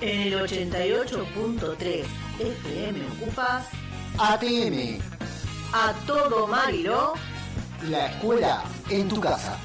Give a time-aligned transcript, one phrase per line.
[0.00, 2.04] En el 88.3
[2.38, 3.64] FM ocupas
[4.18, 4.98] ATM,
[5.72, 7.14] a todo Mariló.
[7.88, 9.58] la escuela en tu casa.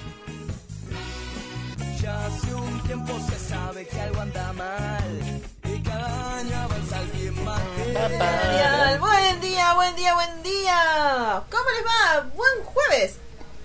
[2.01, 7.43] Ya hace un tiempo se sabe que algo anda mal y cada año avanza alguien
[7.45, 7.61] más.
[8.99, 11.43] Buen día, buen día, buen día.
[11.49, 12.29] ¿Cómo les va?
[12.35, 13.15] Buen jueves.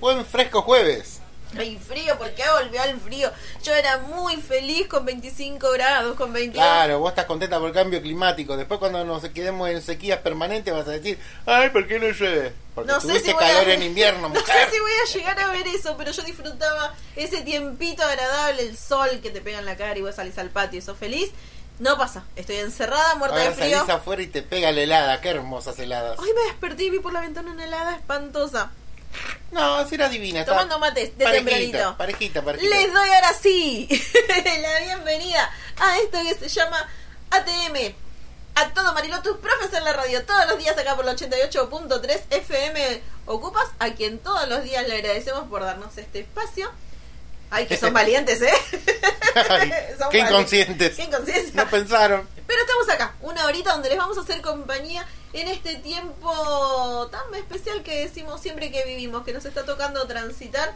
[0.00, 1.16] Buen fresco jueves.
[1.59, 3.30] Hay frío, porque volvió el frío.
[3.62, 6.64] Yo era muy feliz con 25 grados, con 22.
[6.64, 8.56] Claro, vos estás contenta por el cambio climático.
[8.56, 12.52] Después cuando nos quedemos en sequías permanentes vas a decir, ay, ¿por qué no llueve?
[12.74, 14.45] Porque No sé tuviste si voy a- calor en invierno, No mujer.
[14.69, 18.77] sé si voy a llegar a ver eso, pero yo disfrutaba ese tiempito agradable, el
[18.77, 21.30] sol que te pega en la cara y vos salís al patio y sos feliz.
[21.78, 23.77] No pasa, estoy encerrada, muerta Ahora de frío.
[23.80, 25.20] salís afuera y te pega la helada.
[25.20, 26.19] Qué hermosas heladas.
[26.19, 28.70] Hoy me desperté y vi por la ventana una helada espantosa.
[29.53, 30.45] No, si era divina.
[30.45, 31.97] Tomando mates de tempranito.
[31.97, 32.77] Parejita, parejita.
[32.77, 33.89] Les doy ahora sí
[34.62, 36.86] la bienvenida a esto que se llama
[37.31, 37.95] ATM.
[38.56, 42.23] A todo Mariló, tus profes en la radio, todos los días acá por el 88.3
[42.31, 46.70] FM Ocupas, a quien todos los días le agradecemos por darnos este espacio.
[47.50, 48.50] Ay, que son valientes, ¿eh?
[49.50, 50.30] Ay, Son qué valientes.
[50.30, 50.97] inconscientes.
[50.97, 51.64] Qué inconsciencia.
[51.64, 52.28] No pensaron.
[52.47, 57.34] Pero estamos acá, una horita donde les vamos a hacer compañía en este tiempo tan
[57.34, 60.74] especial que decimos siempre que vivimos, que nos está tocando transitar.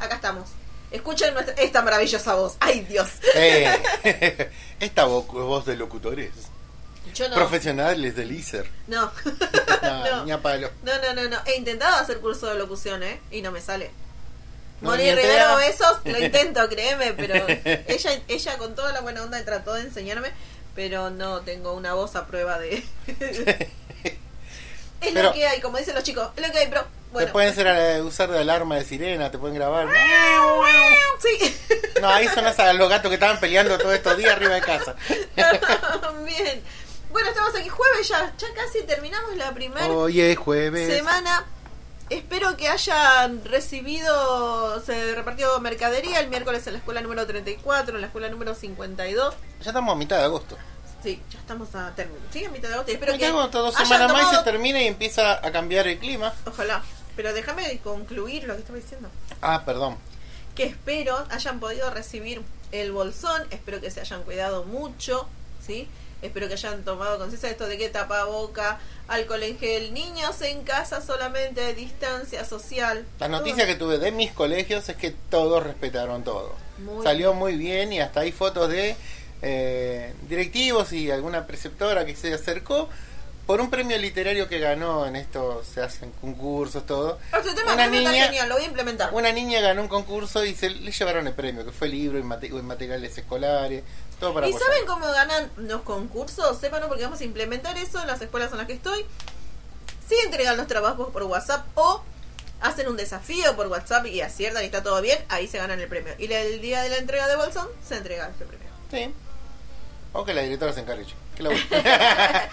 [0.00, 0.48] Acá estamos.
[0.90, 2.56] Escuchen nuestra, esta maravillosa voz.
[2.60, 3.08] ¡Ay, Dios!
[3.34, 4.50] Eh,
[4.80, 6.30] esta vo- voz de locutores.
[7.14, 7.34] Yo no.
[7.36, 8.68] Profesionales del ISER.
[8.88, 9.10] No.
[9.82, 10.24] No, no.
[10.24, 10.70] ni a palo.
[10.82, 11.38] No, no, no, no.
[11.46, 13.20] He intentado hacer curso de locución, ¿eh?
[13.30, 13.90] Y no me sale.
[14.82, 15.10] Moni.
[15.14, 17.34] Rivero, besos, lo intento, créeme, pero
[17.88, 20.30] ella, ella con toda la buena onda trató de enseñarme,
[20.74, 22.82] pero no tengo una voz a prueba de...
[23.06, 24.16] es
[25.00, 27.26] Pero- lo que hay, como dicen los chicos, es lo que hay, pero bueno.
[27.26, 29.88] Te pueden ser, eh, usar de alarma de sirena, te pueden grabar.
[31.20, 31.56] Sí.
[32.00, 34.96] No, ahí sonás a los gatos que estaban peleando todos estos días arriba de casa.
[36.24, 36.60] Bien.
[37.12, 40.92] Bueno, estamos aquí jueves ya, ya casi terminamos la primera Hoy es jueves.
[40.92, 41.44] semana.
[42.10, 48.00] Espero que hayan recibido, se repartió mercadería el miércoles en la escuela número 34, en
[48.00, 49.34] la escuela número 52.
[49.62, 50.58] Ya estamos a mitad de agosto.
[51.02, 52.20] Sí, ya estamos a término.
[52.30, 52.92] Sí, a mitad de agosto.
[52.92, 55.98] Espero Mitad que agosto, dos semanas más y se termina y empieza a cambiar el
[55.98, 56.32] clima.
[56.46, 56.82] Ojalá.
[57.16, 59.08] Pero déjame concluir lo que estaba diciendo.
[59.40, 59.96] Ah, perdón.
[60.54, 63.42] Que espero hayan podido recibir el bolsón.
[63.50, 65.28] Espero que se hayan cuidado mucho.
[65.66, 65.88] ¿Sí?
[66.22, 68.78] Espero que hayan tomado conciencia de esto de que tapaboca,
[69.08, 73.04] alcohol en gel, niños en casa solamente, distancia social.
[73.18, 73.38] La Todo.
[73.38, 76.54] noticia que tuve de mis colegios es que todos respetaron todo.
[76.78, 78.96] Muy Salió muy bien y hasta hay fotos de
[79.42, 82.88] eh, directivos y alguna preceptora que se acercó
[83.46, 87.18] por un premio literario que ganó en esto, se hacen concursos, todo.
[87.32, 89.10] Tema Una este tema está niña- genial, lo voy a implementar.
[89.12, 92.22] Una niña ganó un concurso y se le llevaron el premio, que fue libro y,
[92.22, 93.82] mate- y materiales escolares,
[94.22, 94.68] todo para ¿Y apoyar.
[94.68, 96.58] saben cómo ganan los concursos?
[96.58, 99.04] Sépanlo porque vamos a implementar eso en las escuelas en las que estoy.
[100.08, 102.02] Si entregan los trabajos por WhatsApp o
[102.60, 105.88] hacen un desafío por WhatsApp y aciertan y está todo bien, ahí se ganan el
[105.88, 106.14] premio.
[106.18, 108.68] Y el día de la entrega de bolsón se entrega ese premio.
[108.90, 109.12] Sí.
[110.12, 111.06] O que la directora se encargue.
[111.36, 111.50] Que la-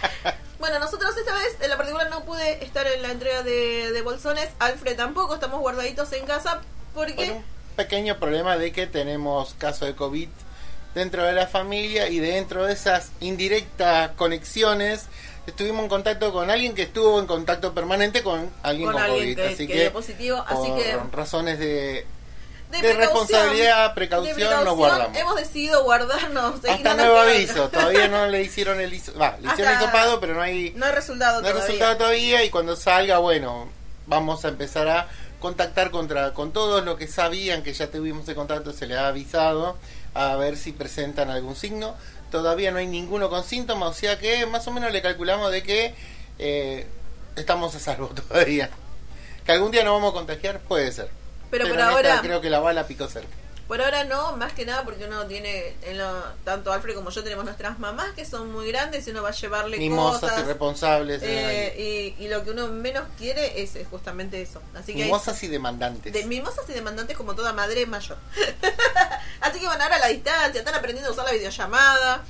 [0.59, 4.01] Bueno, nosotros esta vez, en la particular, no pude estar en la entrega de, de
[4.01, 4.49] bolsones.
[4.59, 6.61] Alfred tampoco, estamos guardaditos en casa
[6.93, 7.31] por porque...
[7.31, 7.45] un
[7.77, 10.27] pequeño problema de que tenemos caso de COVID
[10.95, 15.05] dentro de la familia y dentro de esas indirectas conexiones
[15.47, 19.35] estuvimos en contacto con alguien que estuvo en contacto permanente con alguien Con con, alguien
[19.35, 19.35] COVID.
[19.35, 22.05] que- así que que, positivo, así que- razones de,
[22.71, 25.17] De, de responsabilidad, precaución, nos guardamos.
[25.17, 26.63] Hemos decidido guardarnos.
[26.69, 30.71] hasta nuevo aviso, todavía no le hicieron el va, le hicieron el pero no hay
[30.75, 31.65] No hay resultado no hay todavía.
[31.65, 33.69] resultado todavía y cuando salga, bueno,
[34.05, 35.07] vamos a empezar a
[35.39, 39.07] contactar contra con todos los que sabían que ya tuvimos el contacto, se les ha
[39.07, 39.77] avisado
[40.13, 41.95] a ver si presentan algún signo.
[42.31, 45.63] Todavía no hay ninguno con síntomas, o sea que más o menos le calculamos de
[45.63, 45.95] que
[46.37, 46.85] eh,
[47.35, 48.69] estamos a salvo todavía.
[49.45, 51.09] Que algún día nos vamos a contagiar, puede ser.
[51.49, 53.29] Pero por en esta ahora- creo que la bala picó cerca.
[53.69, 57.23] Por ahora no, más que nada porque uno tiene, en lo- tanto Alfred como yo
[57.23, 60.39] tenemos nuestras mamás que son muy grandes y uno va a llevarle Mimosas cosas.
[60.39, 61.21] irresponsables.
[61.21, 61.27] eh,
[61.77, 64.59] eh, y, y lo que uno menos quiere es, justamente eso.
[64.73, 66.11] Así que hay- mimosas y demandantes.
[66.11, 68.17] de mimosas y demandantes como toda madre mayor.
[69.41, 72.23] Así que van ahora a la distancia, están aprendiendo a usar la videollamada.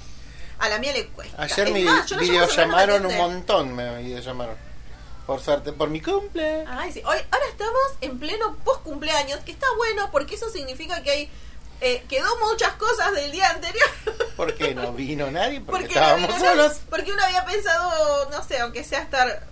[0.59, 1.41] A la mía le cuesta.
[1.41, 4.57] Ayer Es me más, videollamaron un montón, me videollamaron.
[5.29, 6.65] Por suerte, por mi cumple.
[6.67, 7.03] Ay, sí.
[7.05, 11.29] Hoy, ahora estamos en pleno post cumpleaños, que está bueno porque eso significa que hay
[11.81, 13.87] eh, quedó muchas cosas del día anterior.
[14.35, 15.61] ¿Por qué no vino nadie?
[15.61, 16.81] Porque, Porque no estábamos nadie, solos.
[16.89, 19.43] Porque uno había pensado, no sé, aunque sea estar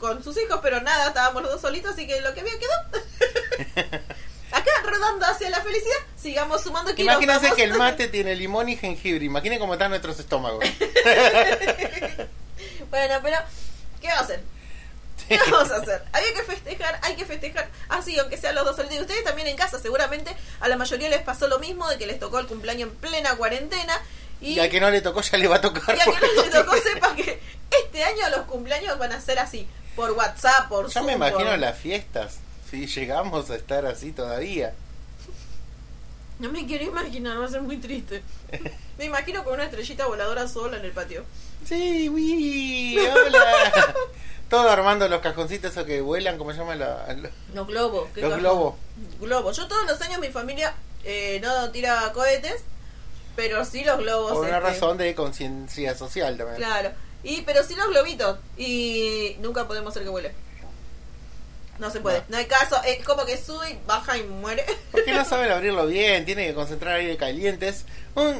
[0.00, 3.92] con sus hijos, pero nada, estábamos los dos solitos, así que lo que había quedó.
[4.50, 7.14] Acá rodando hacia la felicidad, sigamos sumando kilos.
[7.14, 9.24] Imagínense que el mate tiene limón y jengibre.
[9.24, 10.64] Imaginen cómo están nuestros estómagos.
[12.90, 13.38] Bueno, pero,
[14.00, 14.42] ¿qué va a hacer?
[15.38, 16.02] ¿Qué vamos a hacer?
[16.12, 18.98] Había que festejar, hay que festejar así, aunque sean los dos solitos.
[18.98, 22.06] Y ustedes también en casa, seguramente a la mayoría les pasó lo mismo, de que
[22.06, 24.00] les tocó el cumpleaños en plena cuarentena.
[24.40, 25.96] Y, Y al que no le tocó ya le va a tocar.
[25.96, 27.40] y a que no le tocó, sepa que
[27.84, 31.50] este año los cumpleaños van a ser así, por WhatsApp, por Ya Zoom, me imagino
[31.50, 32.38] por- las fiestas.
[32.70, 34.72] Si llegamos a estar así todavía.
[36.38, 38.22] No me quiero imaginar, va a ser muy triste.
[38.98, 41.24] Me imagino con una estrellita voladora sola en el patio.
[41.66, 43.94] Sí, uy, hola.
[44.52, 46.74] Todo armando los cajoncitos esos que vuelan, ¿cómo se llama?
[46.74, 48.10] La- la- Los globos.
[48.14, 48.74] ¿qué Los globos.
[49.18, 49.56] Globos.
[49.56, 52.62] Yo todos los años mi familia eh, no tira cohetes,
[53.34, 54.32] pero sí los globos.
[54.32, 56.58] Por una este, razón de conciencia social también.
[56.58, 56.90] Claro.
[57.22, 58.38] Y, pero sí los globitos.
[58.58, 60.32] Y nunca podemos hacer que vuele.
[61.78, 62.18] No se puede.
[62.18, 62.24] No.
[62.28, 62.76] No, hay caso.
[62.84, 64.66] Es como que sube, y baja y muere.
[64.90, 67.68] Porque no saben abrirlo bien, tiene que concentrar aire caliente.
[67.68, 68.38] Es un,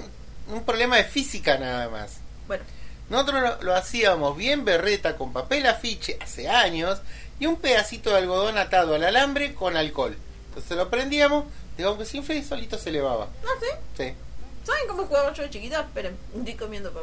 [0.48, 2.18] un problema de física nada más.
[2.46, 2.64] bueno.
[3.12, 7.02] Nosotros lo, lo hacíamos bien berreta con papel afiche hace años
[7.38, 10.16] y un pedacito de algodón atado al alambre con alcohol.
[10.48, 11.44] Entonces lo prendíamos,
[11.76, 13.28] digamos que infla y solito se elevaba.
[13.42, 13.76] No sé.
[13.98, 14.14] Sí.
[14.64, 15.80] ¿Saben cómo jugaba yo de chiquita?
[15.80, 17.02] Esperen, estoy comiendo pan.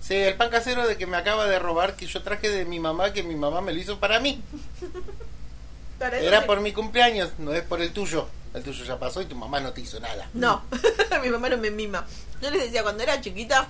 [0.00, 2.80] Sí, el pan casero de que me acaba de robar, que yo traje de mi
[2.80, 4.42] mamá, que mi mamá me lo hizo para mí.
[5.98, 8.28] Para Era por mi cumpleaños, no es por el tuyo.
[8.54, 10.28] El tuyo ya pasó y tu mamá no te hizo nada.
[10.32, 10.64] No,
[11.22, 12.06] mi mamá no me mima.
[12.40, 13.68] Yo les decía, cuando era chiquita,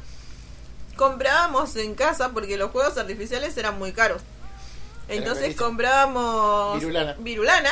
[0.97, 4.23] comprábamos en casa porque los juegos artificiales eran muy caros.
[5.09, 7.15] Entonces comprábamos Virulana.
[7.19, 7.71] virulana.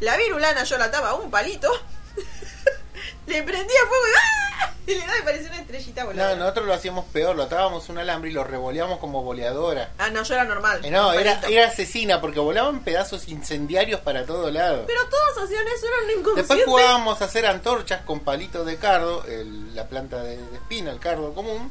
[0.00, 1.68] La virulana yo la ataba a un palito,
[3.26, 4.74] le prendía fuego y, ¡ah!
[4.86, 6.36] y le daba y parecía una estrellita No, volando.
[6.36, 9.90] nosotros lo hacíamos peor, lo atábamos un alambre y lo revoleamos como boleadora.
[9.98, 10.84] Ah, no, yo era normal.
[10.84, 14.84] Eh, no, era, era asesina porque volaban pedazos incendiarios para todo lado.
[14.86, 16.48] Pero todos hacían eso, eran inconscientes.
[16.48, 20.90] Después jugábamos a hacer antorchas con palitos de cardo, el- la planta de, de espina,
[20.90, 21.70] el cardo común,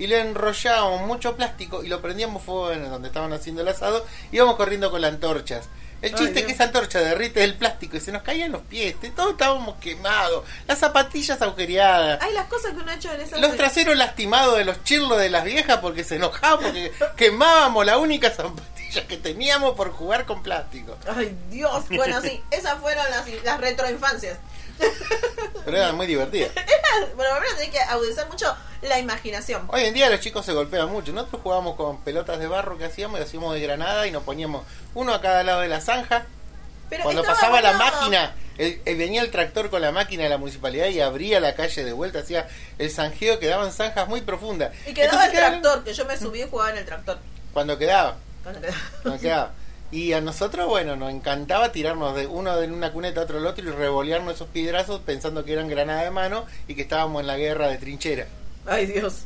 [0.00, 4.04] y le enrollábamos mucho plástico y lo prendíamos fuego en donde estaban haciendo el asado,
[4.32, 5.68] íbamos corriendo con las antorchas.
[6.00, 8.62] El Ay, chiste es que esa antorcha derrite el plástico y se nos caían los
[8.62, 12.22] pies, todos estábamos quemados, las zapatillas agujereadas.
[12.22, 13.38] Hay las cosas que uno ha hecho en esas...
[13.42, 17.98] Los traseros lastimados de los chirlos de las viejas porque se enojaban porque quemábamos la
[17.98, 20.96] única zapatilla que teníamos por jugar con plástico.
[21.14, 21.84] Ay, Dios.
[21.90, 24.38] Bueno, sí, esas fueron las, las retroinfancias.
[25.64, 26.50] Pero eran muy divertidas.
[27.14, 29.62] Bueno, primero tenés que agudizar mucho la imaginación.
[29.68, 31.12] Hoy en día los chicos se golpean mucho.
[31.12, 34.64] Nosotros jugábamos con pelotas de barro que hacíamos y hacíamos de granada y nos poníamos
[34.94, 36.26] uno a cada lado de la zanja.
[36.88, 40.38] Pero Cuando pasaba la máquina, el- el- venía el tractor con la máquina de la
[40.38, 42.48] municipalidad y abría la calle de vuelta, hacía
[42.78, 44.72] el zanjeo, quedaban zanjas muy profundas.
[44.86, 47.18] Y quedaba Entonces el quedaban- tractor, que yo me subí y jugaba en el tractor.
[47.52, 48.16] Cuando quedaba.
[48.42, 48.78] Cuando quedaba.
[49.02, 49.50] Cuando quedaba.
[49.92, 53.46] Y a nosotros, bueno, nos encantaba tirarnos de uno de una cuneta a otro al
[53.46, 57.26] otro y revolearnos esos piedrazos pensando que eran granadas de mano y que estábamos en
[57.26, 58.26] la guerra de trinchera.
[58.66, 59.24] Ay, Dios.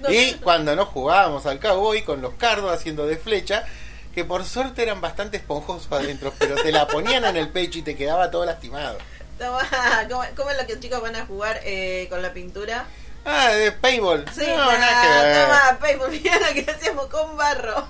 [0.00, 3.64] No, Y cuando no jugábamos al cowboy con los cardos haciendo de flecha,
[4.14, 7.82] que por suerte eran bastante esponjosos adentro, pero te la ponían en el pecho y
[7.82, 8.98] te quedaba todo lastimado.
[10.08, 12.86] ¿cómo, cómo es lo que los chicos van a jugar eh, con la pintura?
[13.24, 14.24] Ah, de paintball.
[14.34, 15.44] Sí, no, nada, nada que ver.
[15.44, 17.88] toma, paintball, mirá lo que hacíamos con barro.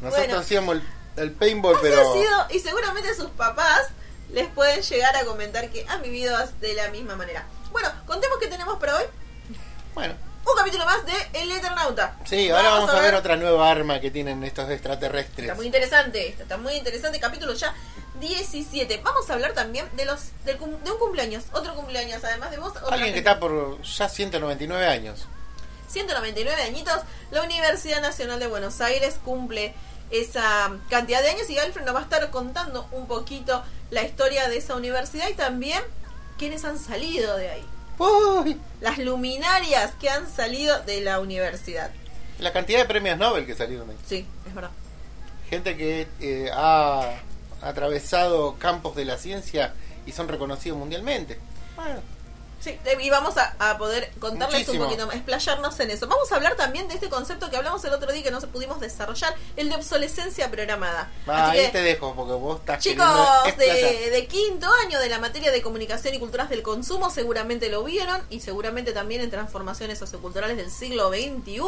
[0.00, 0.38] Nosotros Bueno.
[0.40, 0.82] hacíamos el,
[1.16, 2.00] el paintball, pero...
[2.00, 3.88] ha sido, y seguramente sus papás
[4.32, 7.46] les pueden llegar a comentar que han vivido de la misma manera.
[7.72, 9.04] Bueno, contemos que tenemos para hoy
[9.94, 10.14] Bueno,
[10.46, 12.16] un capítulo más de El Eternauta.
[12.24, 15.46] sí, ahora vamos a ver otra nueva arma que tienen estos extraterrestres.
[15.48, 17.20] Está muy interesante esto, está muy interesante.
[17.20, 17.74] Capítulo ya
[18.20, 19.00] 17.
[19.04, 20.20] Vamos a hablar también de los
[20.58, 22.72] cum- de un cumpleaños, otro cumpleaños, además de vos.
[22.76, 25.26] otra Alguien que está por ya 199 años.
[25.88, 27.00] 199 añitos,
[27.32, 29.74] la Universidad Nacional de Buenos Aires cumple
[30.10, 34.48] esa cantidad de años y Alfred nos va a estar contando un poquito la historia
[34.48, 35.80] de esa universidad y también
[36.38, 37.64] quiénes han salido de ahí.
[37.98, 41.90] Uy, Las luminarias que han salido de la universidad.
[42.38, 43.98] la cantidad de premios Nobel que salieron de ahí.
[44.06, 44.70] Sí, es verdad.
[45.50, 47.16] Gente que eh, ha
[47.62, 49.74] atravesado campos de la ciencia
[50.06, 51.38] y son reconocidos mundialmente.
[51.76, 52.00] Bueno,
[52.60, 54.84] Sí, eh, y vamos a, a poder contarles Muchísimo.
[54.84, 56.06] un poquito más, explayarnos en eso.
[56.06, 58.80] Vamos a hablar también de este concepto que hablamos el otro día que no pudimos
[58.80, 61.10] desarrollar, el de obsolescencia programada.
[61.26, 63.06] Así ahí que, te dejo porque vos estás Chicos
[63.56, 68.22] de, quinto año de la materia de comunicación y culturas del consumo seguramente lo vieron
[68.28, 71.60] y seguramente también en transformaciones socioculturales del siglo XXI.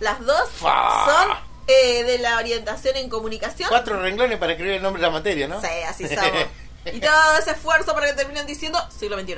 [0.00, 1.36] Las dos son
[1.68, 3.68] eh, de la orientación en comunicación.
[3.68, 5.60] Cuatro renglones para escribir el nombre de la materia, ¿no?
[5.60, 6.46] Sí, así somos.
[6.92, 9.36] y todo ese esfuerzo para que terminen diciendo siglo XXI.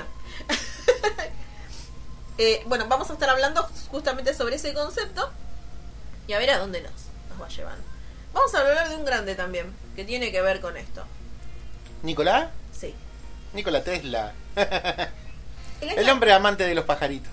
[2.37, 3.62] Eh, bueno, vamos a estar hablando
[3.93, 5.31] justamente sobre ese concepto
[6.26, 6.91] y a ver a dónde nos,
[7.31, 7.85] nos va llevando.
[8.33, 11.05] Vamos a hablar de un grande también, que tiene que ver con esto.
[12.03, 12.50] ¿Nicolás?
[12.73, 12.93] Sí.
[13.53, 14.33] Nikola Tesla.
[15.81, 17.33] El, hombre amante de los pajaritos.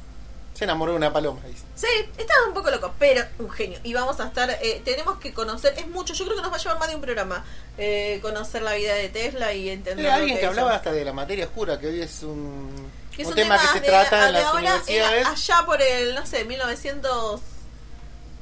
[0.61, 1.63] Se enamoró de una paloma, dice.
[1.73, 1.87] Sí,
[2.19, 3.79] estaba un poco loco, pero un genio.
[3.83, 6.57] Y vamos a estar, eh, tenemos que conocer, es mucho, yo creo que nos va
[6.57, 7.43] a llevar más de un programa,
[7.79, 10.05] eh, conocer la vida de Tesla y entender...
[10.05, 10.49] Era alguien que hizo.
[10.51, 13.65] hablaba hasta de la materia oscura, que hoy es un, Que es un tema que
[13.69, 15.25] se de- trata en las ahora, universidades.
[15.25, 17.41] allá por el, no sé, 1940.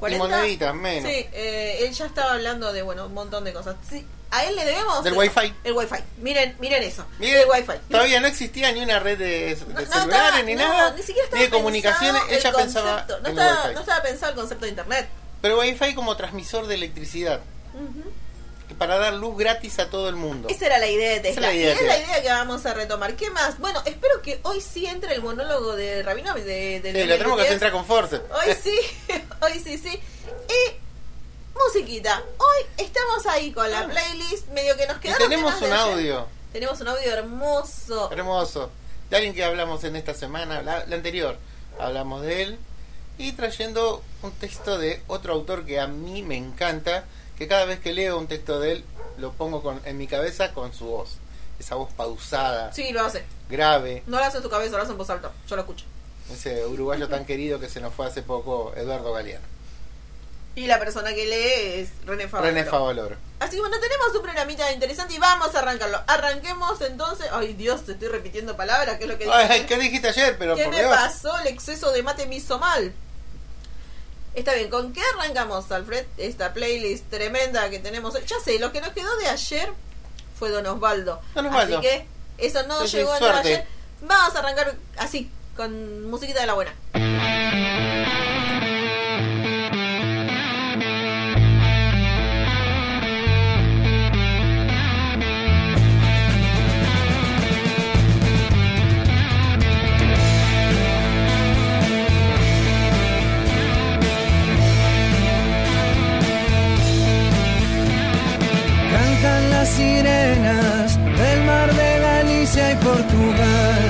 [0.10, 1.10] Y moneditas, menos.
[1.10, 3.78] Sí, eh, él ya estaba hablando de, bueno, un montón de cosas.
[3.90, 5.04] Sí, a él le debemos...
[5.04, 5.54] Del Wi-Fi.
[5.64, 5.96] El Wi-Fi.
[6.18, 7.06] Miren, miren eso.
[7.18, 7.80] Miren, el Wi-Fi.
[7.90, 10.92] Todavía no existía ni una red de, de No, no celulares estaba- ni no, nada.
[10.92, 12.22] ni siquiera estaba de comunicaciones.
[12.30, 15.10] el Ella pensaba no en estaba, el no estaba pensado el concepto de internet.
[15.42, 17.40] Pero Wi-Fi como transmisor de electricidad.
[18.78, 20.48] Para dar luz gratis a todo el mundo.
[20.48, 21.52] Esa era la idea de Esa Tesla.
[21.52, 23.16] es la idea y es la idea que vamos a retomar.
[23.16, 23.58] ¿Qué más?
[23.60, 26.46] Bueno, espero que hoy sí entre el monólogo de Rabinowitz.
[26.46, 28.18] De, de Sí, lo tenemos que entrar con Force.
[28.18, 28.80] Hoy sí,
[29.42, 30.00] hoy sí, sí.
[30.00, 30.76] Y
[31.66, 32.24] musiquita.
[32.38, 34.48] Hoy estamos ahí con la playlist.
[34.50, 38.12] Medio que nos Y quedaron tenemos un audio Tenemos un audio hermoso.
[38.12, 38.70] hermoso.
[39.10, 41.38] De alguien que hablamos en esta semana, la, la anterior.
[41.80, 42.60] Hablamos de él.
[43.18, 47.04] Y trayendo un texto de otro autor que a mí me encanta.
[47.38, 48.86] Que cada vez que leo un texto de él,
[49.18, 51.12] lo pongo con, en mi cabeza con su voz.
[51.60, 53.24] Esa voz pausada, Sí, lo hace.
[53.50, 54.04] grave.
[54.08, 55.32] No lo hace en tu cabeza, lo hace en voz alta.
[55.48, 55.86] Yo lo escucho.
[56.32, 59.46] Ese uruguayo tan querido que se nos fue hace poco, Eduardo Galeano.
[60.60, 62.54] Y la persona que lee es René Favaloro.
[62.54, 63.16] René Favaloro.
[63.40, 66.02] Así que bueno, tenemos un programita interesante y vamos a arrancarlo.
[66.06, 67.28] Arranquemos entonces.
[67.32, 69.38] Ay Dios, te estoy repitiendo palabras, que es lo que dije.
[69.38, 70.36] Ay, ¿Qué dijiste ayer?
[70.38, 70.94] Pero ¿Qué por me Dios.
[70.94, 71.40] pasó?
[71.40, 72.92] El exceso de mate me hizo mal.
[74.36, 76.06] Está bien, ¿con qué arrancamos, Alfred?
[76.18, 78.14] Esta playlist tremenda que tenemos.
[78.26, 79.72] Ya sé, lo que nos quedó de ayer
[80.38, 81.22] fue Don Osvaldo.
[81.36, 81.80] Don Osvaldo.
[81.80, 82.06] Así que
[82.38, 83.66] eso no llegó a ayer.
[84.02, 86.76] Vamos a arrancar así, con musiquita de la buena.
[109.70, 113.82] Sirenas del mar de Galicia y Portugal.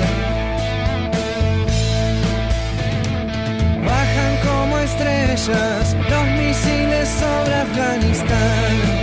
[3.84, 8.99] Bajan como estrellas los misiles sobre Afganistán.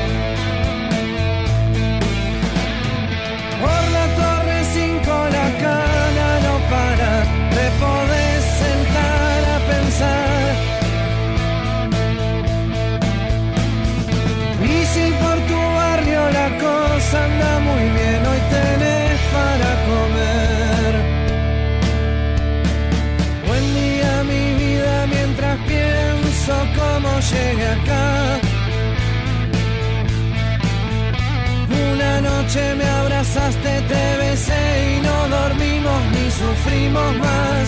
[32.48, 37.68] Noche me abrazaste, te besé y no dormimos ni sufrimos más.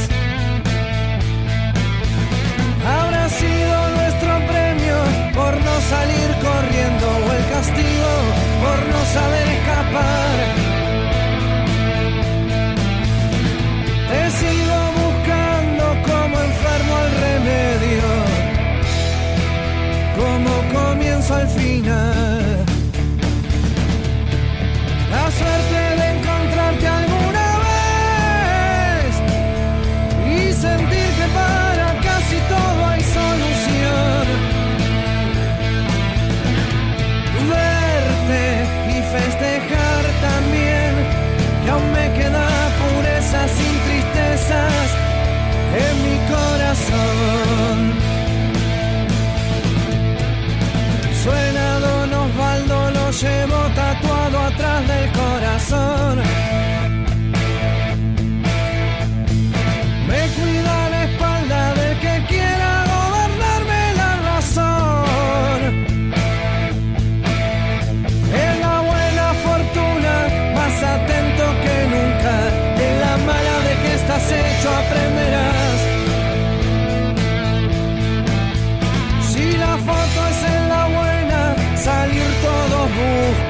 [2.95, 4.97] Habrá sido nuestro premio
[5.35, 8.11] por no salir corriendo o el castigo
[8.63, 10.37] por no saber escapar.
[14.09, 18.09] Te sigo buscando como enfermo al remedio,
[20.19, 22.28] como comienzo al final.
[43.31, 44.87] Sin tristezas
[45.85, 47.77] en mi corazón.
[51.23, 56.28] Suena Don Osvaldo, lo llevo tatuado atrás del corazón.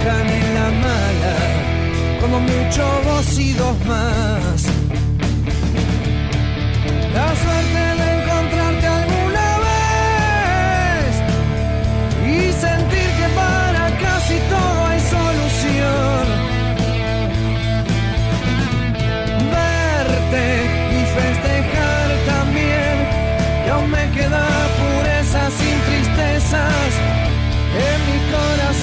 [0.07, 1.35] En la mala.
[2.21, 4.65] Como mucho vos y dos más.
[7.13, 11.11] La suerte de encontrarte alguna vez
[12.25, 16.25] y sentir que para casi todo hay solución.
[19.55, 20.45] Verte
[20.97, 22.95] y festejar también,
[23.63, 24.47] que aún me queda
[24.79, 26.91] pureza sin tristezas
[27.87, 28.78] en mi corazón.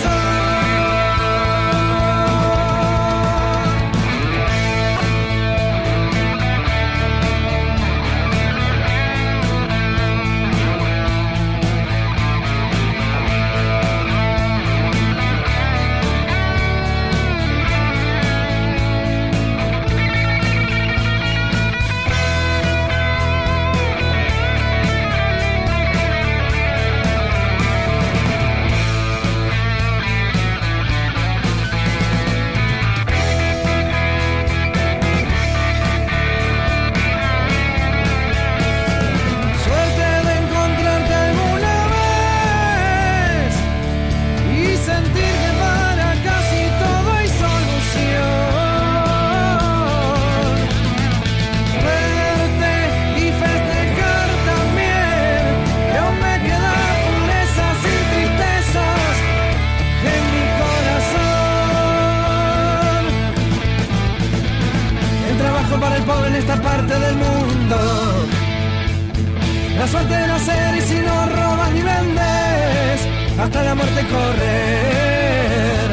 [73.77, 75.89] Muerte correr.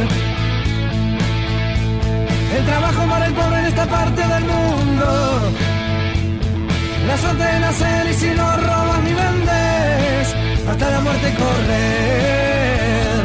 [2.57, 5.07] El trabajo para el pobre en esta parte del mundo.
[7.07, 10.35] La suerte de nacer y si no robas ni vendes,
[10.69, 13.21] hasta la muerte correr.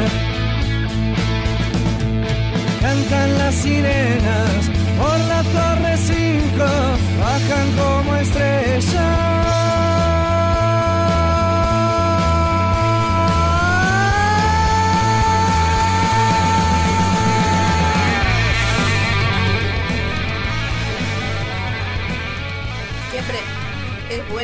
[2.81, 4.61] Cantan las sirenas
[4.99, 6.65] por la torre 5,
[7.23, 9.28] bajan como estrellas.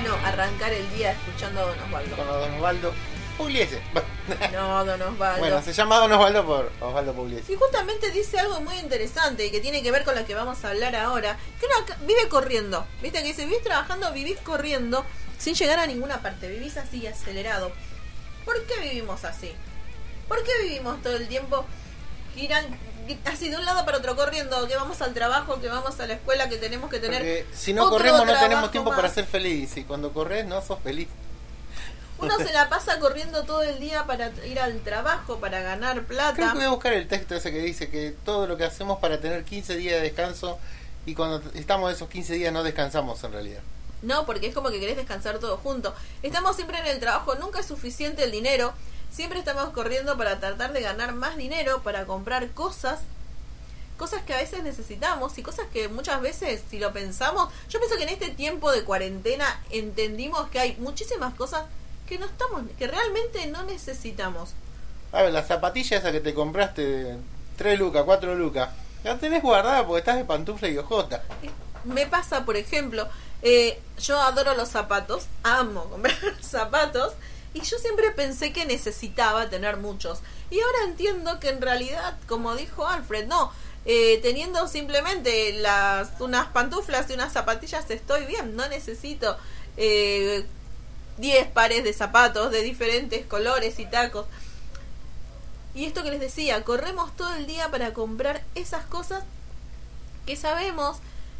[0.01, 2.15] Bueno arrancar el día escuchando a Don Osvaldo.
[2.17, 2.93] Con Don Osvaldo
[3.37, 3.81] Pugliese.
[4.51, 5.39] No, Don Osvaldo.
[5.39, 7.53] Bueno, se llama Don Osvaldo por Osvaldo Pugliese.
[7.53, 10.65] Y justamente dice algo muy interesante y que tiene que ver con lo que vamos
[10.65, 11.37] a hablar ahora.
[11.61, 12.85] Que uno vive corriendo.
[13.01, 15.05] Viste que dice, vivís trabajando, vivís corriendo
[15.37, 16.49] sin llegar a ninguna parte.
[16.49, 17.71] Vivís así acelerado.
[18.43, 19.53] ¿Por qué vivimos así?
[20.27, 21.65] ¿Por qué vivimos todo el tiempo
[22.35, 22.65] giran
[23.25, 24.67] así de un lado para otro corriendo?
[24.67, 27.19] Que vamos al trabajo, que vamos a la escuela, que tenemos que tener...
[27.19, 28.99] Porque si no otro corremos no tenemos tiempo más.
[28.99, 29.77] para ser feliz.
[29.77, 31.07] Y cuando corres no sos feliz.
[32.17, 36.35] Uno se la pasa corriendo todo el día para ir al trabajo, para ganar plata.
[36.35, 38.99] Creo que voy a buscar el texto ese que dice que todo lo que hacemos
[38.99, 40.57] para tener 15 días de descanso
[41.05, 43.61] y cuando estamos esos 15 días no descansamos en realidad.
[44.01, 45.93] No, porque es como que querés descansar todo junto.
[46.21, 48.73] Estamos siempre en el trabajo, nunca es suficiente el dinero.
[49.15, 52.99] Siempre estamos corriendo para tratar de ganar más dinero, para comprar cosas.
[53.95, 57.95] Cosas que a veces necesitamos y cosas que muchas veces, si lo pensamos, yo pienso
[57.95, 61.63] que en este tiempo de cuarentena entendimos que hay muchísimas cosas
[62.09, 64.49] que no estamos, que realmente no necesitamos.
[65.13, 67.15] A ver, la zapatilla esa que te compraste
[67.55, 68.67] 3 lucas, 4 lucas,
[69.05, 71.23] la tenés guardada porque estás de pantufla y ojota.
[71.85, 73.07] Me pasa, por ejemplo,
[73.41, 77.13] eh, yo adoro los zapatos, amo comprar zapatos,
[77.55, 80.19] y yo siempre pensé que necesitaba tener muchos.
[80.51, 83.51] Y ahora entiendo que en realidad, como dijo Alfred, no,
[83.85, 89.37] eh, teniendo simplemente las unas pantuflas y unas zapatillas estoy bien, no necesito
[89.77, 90.45] eh,
[91.17, 94.25] 10 pares de zapatos de diferentes colores y tacos.
[95.73, 99.23] Y esto que les decía, corremos todo el día para comprar esas cosas
[100.25, 100.97] que sabemos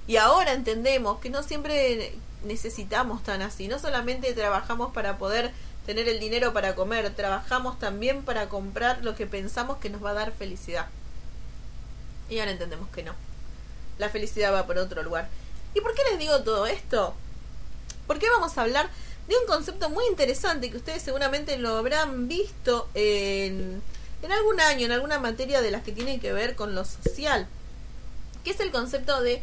[0.07, 3.67] y ahora entendemos que no siempre necesitamos tan así.
[3.67, 5.51] No solamente trabajamos para poder
[5.85, 10.11] tener el dinero para comer, trabajamos también para comprar lo que pensamos que nos va
[10.11, 10.87] a dar felicidad.
[12.29, 13.13] Y ahora entendemos que no.
[13.97, 15.29] La felicidad va por otro lugar.
[15.73, 17.13] ¿Y por qué les digo todo esto?
[18.07, 18.89] Porque vamos a hablar
[19.27, 23.81] de un concepto muy interesante que ustedes seguramente lo habrán visto en,
[24.21, 27.47] en algún año, en alguna materia de las que tienen que ver con lo social
[28.45, 29.41] que es el concepto de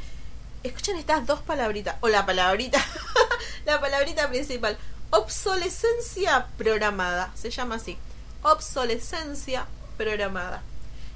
[0.62, 2.82] escuchen estas dos palabritas o la palabrita
[3.66, 4.78] la palabrita principal
[5.12, 7.30] obsolescencia programada.
[7.36, 7.96] Se llama así.
[8.42, 10.62] Obsolescencia programada.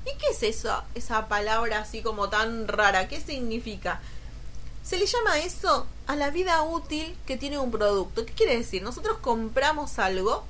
[0.05, 4.01] Y qué es eso esa palabra así como tan rara qué significa
[4.85, 8.25] se le llama eso a la vida útil que tiene un producto.
[8.25, 10.45] Qué quiere decir nosotros compramos algo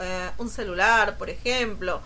[0.00, 2.02] eh, un celular por ejemplo.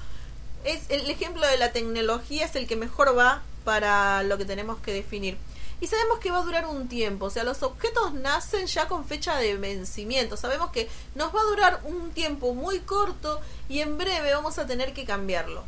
[0.63, 4.79] Es el ejemplo de la tecnología es el que mejor va para lo que tenemos
[4.79, 5.37] que definir.
[5.81, 9.05] Y sabemos que va a durar un tiempo, o sea, los objetos nacen ya con
[9.05, 10.37] fecha de vencimiento.
[10.37, 14.67] Sabemos que nos va a durar un tiempo muy corto y en breve vamos a
[14.67, 15.63] tener que cambiarlo.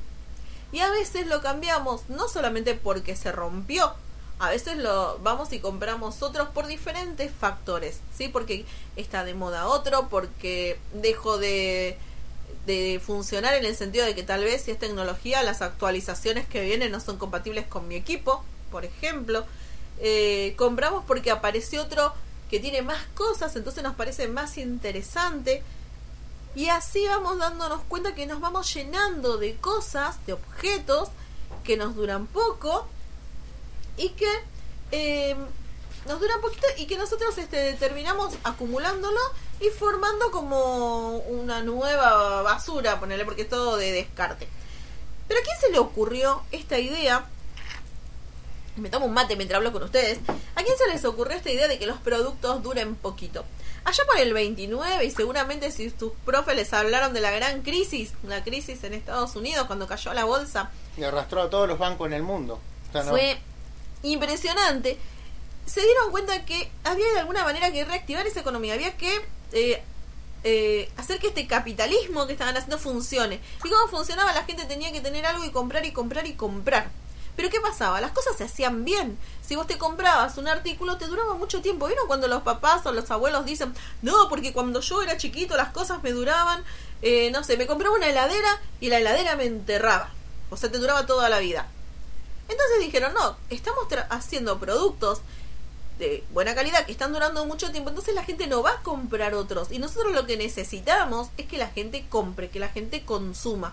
[0.73, 3.95] Y a veces lo cambiamos no solamente porque se rompió,
[4.41, 8.29] a veces lo vamos y compramos otros por diferentes factores, ¿sí?
[8.29, 8.65] Porque
[8.97, 11.99] está de moda otro, porque dejó de
[12.67, 16.61] de funcionar en el sentido de que tal vez si es tecnología las actualizaciones que
[16.61, 19.47] vienen no son compatibles con mi equipo por ejemplo
[20.01, 22.13] eh, compramos porque apareció otro
[22.51, 25.63] que tiene más cosas entonces nos parece más interesante
[26.55, 31.11] y así vamos dándonos cuenta que nos vamos llenando de cosas de objetos
[31.63, 32.87] que nos duran poco
[33.97, 34.31] y que
[34.91, 35.37] eh,
[36.07, 39.21] nos duran poquito y que nosotros este, terminamos acumulándolo
[39.61, 44.49] y formando como una nueva basura, ponerle porque es todo de descarte.
[45.29, 47.27] Pero ¿a quién se le ocurrió esta idea?
[48.77, 50.19] Me tomo un mate mientras hablo con ustedes.
[50.55, 53.45] ¿A quién se les ocurrió esta idea de que los productos duren poquito?
[53.85, 58.13] Allá por el 29, y seguramente si tus profes les hablaron de la gran crisis,
[58.23, 62.07] la crisis en Estados Unidos cuando cayó la bolsa, Y arrastró a todos los bancos
[62.07, 62.61] en el mundo.
[62.89, 63.39] O sea, no- fue
[64.03, 64.99] impresionante.
[65.67, 69.15] Se dieron cuenta que había de alguna manera que reactivar esa economía, había que
[69.53, 69.83] eh,
[70.45, 73.41] eh, hacer que este capitalismo que estaban haciendo funcione.
[73.65, 74.33] ¿Y cómo funcionaba?
[74.33, 76.91] La gente tenía que tener algo y comprar y comprar y comprar.
[77.41, 78.03] Pero ¿qué pasaba?
[78.03, 79.17] Las cosas se hacían bien.
[79.41, 81.87] Si vos te comprabas un artículo, te duraba mucho tiempo.
[81.87, 83.73] ¿Vieron cuando los papás o los abuelos dicen,
[84.03, 86.63] no, porque cuando yo era chiquito las cosas me duraban,
[87.01, 90.11] eh, no sé, me compraba una heladera y la heladera me enterraba.
[90.51, 91.67] O sea, te duraba toda la vida.
[92.47, 95.23] Entonces dijeron, no, estamos haciendo productos
[95.99, 99.33] de buena calidad que están durando mucho tiempo, entonces la gente no va a comprar
[99.33, 99.73] otros.
[99.73, 103.73] Y nosotros lo que necesitamos es que la gente compre, que la gente consuma.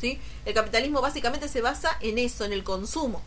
[0.00, 0.20] ¿Sí?
[0.44, 3.22] El capitalismo básicamente se basa en eso, en el consumo.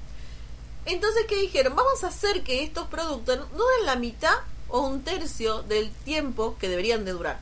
[0.86, 1.76] Entonces, ¿qué dijeron?
[1.76, 4.34] Vamos a hacer que estos productos duren la mitad
[4.68, 7.40] o un tercio del tiempo que deberían de durar.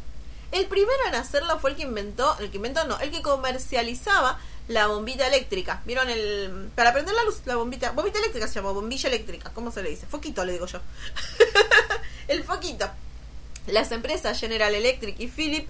[0.52, 4.40] El primero en hacerlo fue el que inventó, el que inventó no, el que comercializaba
[4.68, 5.82] la bombita eléctrica.
[5.86, 9.72] ¿Vieron el para prender la luz, la bombita, bombita eléctrica se llama, bombilla eléctrica, ¿cómo
[9.72, 10.08] se le dice?
[10.08, 10.80] Foquito le digo yo.
[12.28, 12.90] el foquito.
[13.68, 15.68] Las empresas General Electric y Philip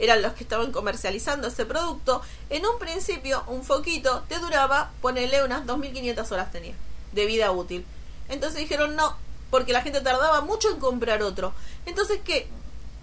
[0.00, 2.22] eran los que estaban comercializando ese producto.
[2.48, 6.74] En un principio, un foquito te duraba, ponele unas 2500 horas tenía
[7.12, 7.84] de vida útil.
[8.28, 9.16] Entonces dijeron no,
[9.50, 11.52] porque la gente tardaba mucho en comprar otro.
[11.84, 12.48] Entonces, ¿qué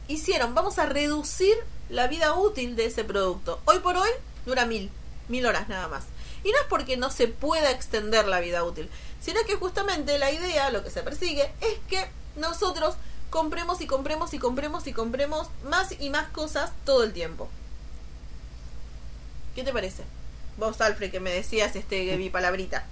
[0.08, 0.56] hicieron?
[0.56, 1.56] Vamos a reducir
[1.90, 3.60] la vida útil de ese producto.
[3.66, 4.10] Hoy por hoy
[4.46, 4.90] dura mil,
[5.28, 6.06] mil horas nada más.
[6.44, 8.90] Y no es porque no se pueda extender la vida útil,
[9.22, 12.96] sino que justamente la idea, lo que se persigue, es que nosotros
[13.38, 17.48] compremos y compremos y compremos y compremos más y más cosas todo el tiempo.
[19.54, 20.02] ¿Qué te parece?
[20.58, 22.86] Vos, Alfred, que me decías este mi palabrita.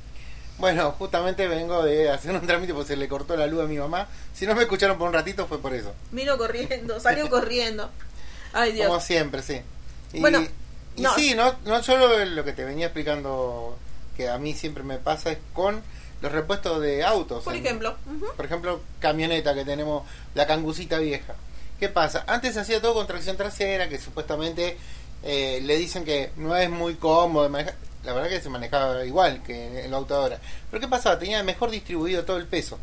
[0.59, 3.79] Bueno, justamente vengo de hacer un trámite porque se le cortó la luz a mi
[3.79, 4.07] mamá.
[4.35, 5.95] Si no me escucharon por un ratito fue por eso.
[6.11, 7.89] Vino corriendo, salió corriendo.
[8.53, 8.87] Ay, Dios.
[8.87, 9.61] Como siempre, sí.
[10.13, 10.45] Y, Bueno,
[10.95, 11.15] y no.
[11.15, 13.79] sí, no, no solo lo que te venía explicando
[14.15, 15.81] que a mí siempre me pasa es con
[16.21, 17.43] los repuestos de autos.
[17.43, 17.95] Por En- ejemplo.
[18.35, 21.35] Por ejemplo, camioneta que tenemos, la cangucita vieja.
[21.79, 22.23] ¿Qué pasa?
[22.27, 24.77] Antes se hacía todo con tracción trasera, que supuestamente
[25.23, 27.75] eh, le dicen que no es muy cómodo de manejar.
[28.03, 30.39] La verdad que se manejaba igual que en el auto ahora.
[30.69, 31.17] Pero ¿qué pasaba?
[31.19, 32.77] Tenía mejor distribuido todo el peso.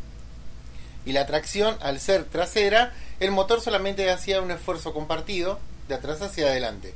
[1.05, 6.21] Y la tracción, al ser trasera, el motor solamente hacía un esfuerzo compartido de atrás
[6.21, 6.93] hacia adelante.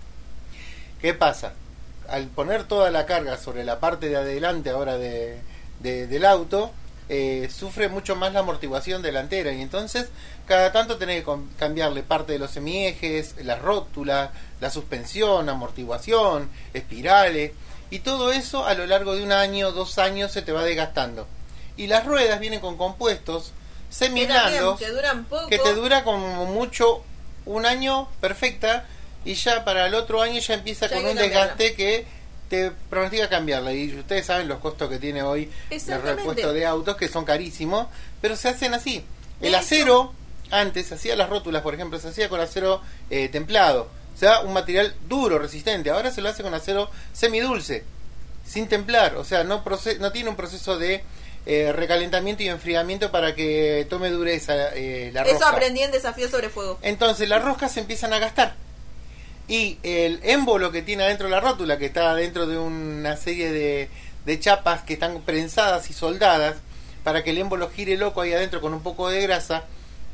[1.02, 1.54] ¿Qué pasa?
[2.10, 5.40] Al poner toda la carga sobre la parte de adelante ahora de,
[5.80, 6.72] de- del auto,
[7.10, 10.08] eh, sufre mucho más la amortiguación delantera y entonces
[10.46, 17.52] cada tanto tenés que cambiarle parte de los semiejes, las rótulas, la suspensión, amortiguación, espirales
[17.90, 21.28] y todo eso a lo largo de un año, dos años se te va desgastando.
[21.78, 23.52] Y las ruedas vienen con compuestos
[23.90, 25.48] semiblandos que duran poco.
[25.48, 27.04] que te dura como mucho
[27.46, 28.86] un año perfecta
[29.24, 32.06] y ya para el otro año ya empieza Ya con un desgaste que
[32.50, 36.96] te pronostica cambiarla y ustedes saben los costos que tiene hoy el repuesto de autos
[36.96, 37.88] que son carísimos
[38.22, 39.04] pero se hacen así
[39.42, 39.58] el Eso.
[39.64, 40.14] acero
[40.52, 44.40] antes se hacía las rótulas por ejemplo se hacía con acero eh, templado o sea
[44.42, 47.84] un material duro resistente ahora se lo hace con acero semidulce
[48.46, 49.62] sin templar, o sea, no,
[50.00, 51.04] no tiene un proceso de
[51.46, 55.50] eh, recalentamiento y enfriamiento para que tome dureza eh, la Eso rosca.
[55.50, 56.80] aprendí en Desafío sobre Fuego.
[56.82, 58.56] Entonces las roscas se empiezan a gastar.
[59.48, 63.90] Y el émbolo que tiene adentro la rótula, que está dentro de una serie de,
[64.26, 66.58] de chapas que están prensadas y soldadas,
[67.04, 69.64] para que el émbolo gire loco ahí adentro con un poco de grasa,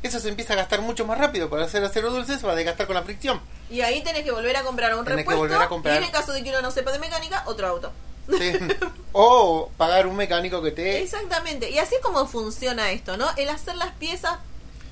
[0.04, 1.50] eso se empieza a gastar mucho más rápido.
[1.50, 3.40] Para hacer acero dulce se va a desgastar con la fricción.
[3.70, 5.40] Y ahí tenés que volver a comprar un Tenés repuesto.
[5.40, 5.94] volver a comprar.
[5.94, 7.90] Y en el caso de que uno no sepa de mecánica, otro auto.
[8.38, 8.52] ¿sí?
[9.12, 11.02] o pagar un mecánico que te...
[11.02, 11.70] Exactamente.
[11.70, 13.26] Y así es como funciona esto, ¿no?
[13.36, 14.38] El hacer las piezas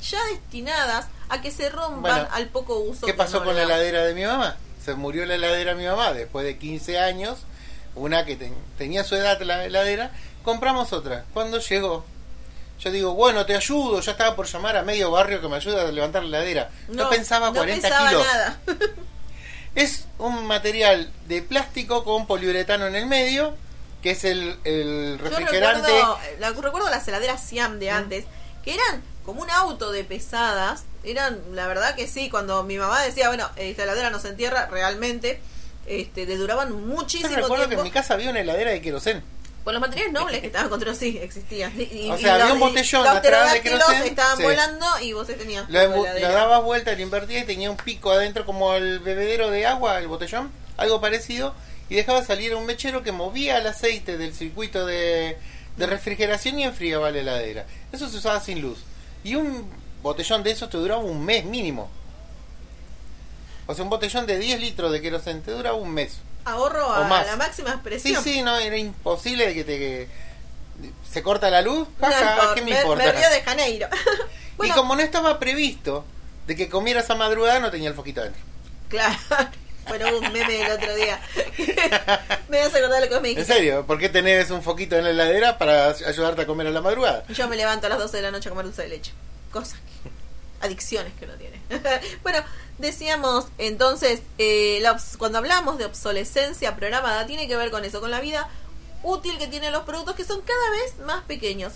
[0.03, 3.07] ya destinadas a que se rompan Bueno, al poco uso.
[3.07, 4.57] ¿Qué pasó con la heladera de mi mamá?
[4.85, 7.39] Se murió la heladera de mi mamá después de 15 años.
[7.95, 10.11] Una que ten- tenía su edad la heladera.
[10.45, 11.25] Compramos otra.
[11.33, 12.05] Cuando llegó,
[12.81, 14.01] yo digo, bueno, te ayudo.
[14.01, 16.71] Ya estaba por llamar a medio barrio que me ayuda a levantar la heladera.
[16.89, 18.27] No, pensaba no 40 pensaba kilos.
[18.27, 18.59] nada.
[19.75, 23.55] Es un material de plástico con poliuretano en el medio,
[24.03, 25.87] que es el, el Yo refrigerante.
[25.89, 28.27] recuerdo, la, recuerdo las heladeras Siam de antes,
[28.65, 30.85] que eran como un auto de pesadas.
[31.05, 34.67] Eran, la verdad que sí, cuando mi mamá decía, bueno, esta heladera no se entierra,
[34.67, 35.41] realmente,
[35.87, 39.23] este, le duraban Yo muchísimo recuerdo que en mi casa había una heladera de querosén.
[39.65, 41.73] Con los materiales nobles que estaban contra sí, existían.
[41.81, 44.43] Y, O y sea, había los- un botellón atrás de querosén, estaban sí.
[44.45, 48.45] volando y vos tenías Lo, lo dabas vuelta, lo invertías y tenía un pico adentro
[48.47, 51.55] como el bebedero de agua, el botellón, algo parecido,
[51.89, 55.37] y dejaba salir un mechero que movía el aceite del circuito de,
[55.77, 57.67] de refrigeración y enfriaba la heladera.
[57.93, 58.79] Eso se usaba sin luz.
[59.25, 59.69] Y un
[60.03, 61.89] botellón de esos te duraba un mes mínimo.
[63.67, 66.19] O sea, un botellón de 10 litros de queroseno te duraba un mes.
[66.45, 67.27] Ahorro o a más.
[67.27, 68.25] la máxima Sí, expresión.
[68.25, 69.79] sí, no, era imposible de que te...
[69.79, 70.09] que-
[71.09, 73.05] se corta la luz, No jaja, importa, ¿qué me me- importa?
[73.05, 73.89] me Río de Janeiro.
[74.65, 76.05] Y como no estaba previsto
[76.47, 78.41] de que comieras a madrugada, no tenía el foquito adentro.
[78.89, 79.17] claro.
[79.89, 81.21] Bueno, un meme del otro día.
[82.49, 83.53] me vas a acordar lo que me ¿En dijiste.
[83.55, 83.87] serio?
[83.87, 87.25] ¿Por qué tenés un foquito en la heladera para ayudarte a comer a la madrugada?
[87.29, 89.13] Yo me levanto a las 12 de la noche a comer dulce de leche.
[89.53, 90.11] Cosas que...
[90.65, 91.61] Adicciones que no tiene.
[92.23, 92.39] bueno,
[92.79, 98.13] decíamos entonces, eh, la cuando hablamos de obsolescencia programada, tiene que ver con eso, con
[98.13, 98.49] la vida
[99.03, 101.73] útil que tienen los productos que son cada vez más pequeños.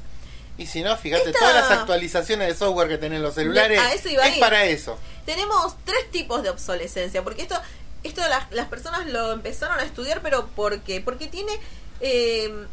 [0.56, 3.92] Y si no, fíjate, Esta- todas las actualizaciones de software que tienen los celulares A
[3.92, 4.40] eso iba a es ir.
[4.40, 4.96] para eso.
[5.26, 7.60] Tenemos tres tipos de obsolescencia, porque esto,
[8.06, 11.00] esto las, las personas lo empezaron a estudiar, pero ¿por qué?
[11.00, 11.52] Porque tiene,
[12.00, 12.66] eh,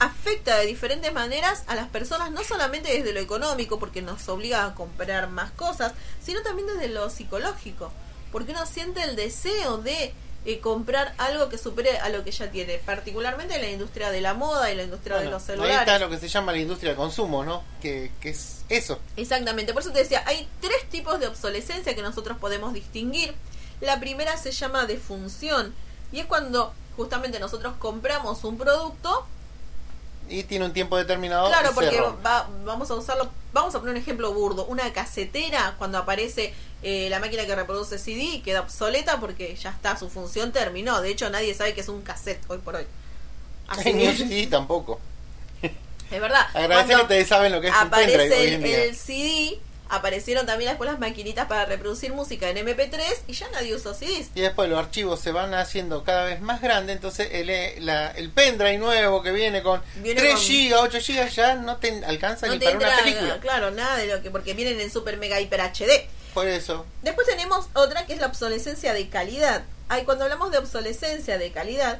[0.00, 4.64] afecta de diferentes maneras a las personas, no solamente desde lo económico, porque nos obliga
[4.64, 5.92] a comprar más cosas,
[6.24, 7.92] sino también desde lo psicológico,
[8.32, 10.12] porque uno siente el deseo de
[10.44, 14.20] eh, comprar algo que supere a lo que ya tiene, particularmente en la industria de
[14.20, 15.80] la moda y la industria de Bueno, los ahí celulares.
[15.80, 17.62] está lo que se llama la industria del consumo, ¿no?
[17.80, 18.98] Que, que es eso.
[19.16, 23.34] Exactamente, por eso te decía, hay tres tipos de obsolescencia que nosotros podemos distinguir.
[23.80, 25.74] La primera se llama defunción
[26.12, 29.26] y es cuando justamente nosotros compramos un producto,
[30.28, 31.48] Y tiene un tiempo determinado.
[31.48, 35.98] claro, porque va- vamos a usarlo, vamos a poner un ejemplo burdo, una casetera cuando
[35.98, 41.00] aparece eh, la máquina que reproduce CD queda obsoleta porque ya está, su función terminó,
[41.00, 42.86] de hecho nadie sabe que es un cassette hoy por hoy.
[43.68, 45.00] Así Ni un CD tampoco.
[45.62, 46.46] es verdad.
[46.54, 48.84] Agradece que ustedes saben lo que es un pendrive hoy aparece en día.
[48.84, 53.74] el CD, aparecieron también después las maquinitas para reproducir música en MP3 y ya nadie
[53.74, 54.30] usa CDs.
[54.34, 58.10] Y después los archivos se van haciendo cada vez más grandes, entonces el, eh, la-
[58.10, 62.04] el pendrive nuevo que viene con Viene 3 con- GB, 8 GB ya no te
[62.04, 63.38] alcanza No ni te para una película.
[63.40, 66.08] claro, nada de lo que, porque vienen en super mega hiper HD.
[66.34, 69.62] Por eso, Después tenemos otra que es la obsolescencia de calidad.
[69.88, 71.98] Ay, cuando hablamos de obsolescencia de calidad,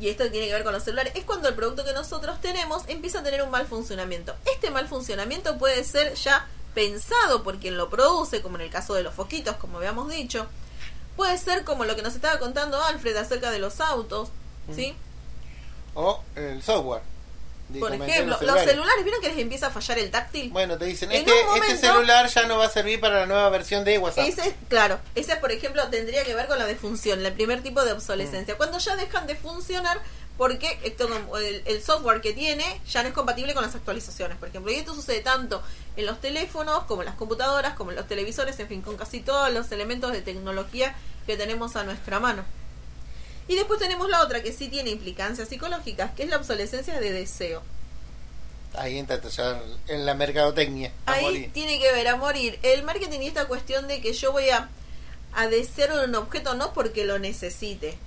[0.00, 2.82] y esto tiene que ver con los celulares, es cuando el producto que nosotros tenemos
[2.88, 4.34] empieza a tener un mal funcionamiento.
[4.52, 8.94] Este mal funcionamiento puede ser ya pensado por quien lo produce, como en el caso
[8.94, 10.46] de los foquitos, como habíamos dicho.
[11.16, 14.30] Puede ser como lo que nos estaba contando Alfred acerca de los autos,
[14.74, 14.94] ¿sí?
[15.94, 17.02] o el software.
[17.78, 18.70] Por ejemplo, los los celulares.
[18.70, 20.50] celulares, ¿vieron que les empieza a fallar el táctil?
[20.50, 23.26] Bueno, te dicen, En este, este momento- celular ya no va a servir para la
[23.26, 24.26] nueva versión de WhatsApp.
[24.26, 27.92] Ese, claro, ese por ejemplo tendría que ver con la defunción, el primer tipo de
[27.94, 27.96] Mm.
[27.96, 28.56] obsolescencia.
[28.58, 30.00] Cuando ya dejan de funcionar
[30.38, 34.48] porque esto el, el software que tiene ya no es compatible con las actualizaciones, por
[34.48, 34.72] ejemplo.
[34.72, 35.62] Y esto sucede tanto
[35.96, 39.20] en los teléfonos como en las computadoras, como en los televisores, en fin, con casi
[39.20, 40.94] todos los elementos de tecnología
[41.26, 42.44] que tenemos a nuestra mano.
[43.48, 47.12] Y después tenemos la otra que sí tiene implicancias psicológicas, que es la obsolescencia de
[47.12, 47.62] deseo.
[48.74, 49.20] Ahí entra
[49.88, 50.92] en la mercadotecnia.
[51.06, 51.50] a Ahí morir.
[51.52, 54.70] tiene que ver a morir el marketing y esta cuestión de que yo voy a,
[55.34, 57.98] a desear un objeto no porque lo necesite,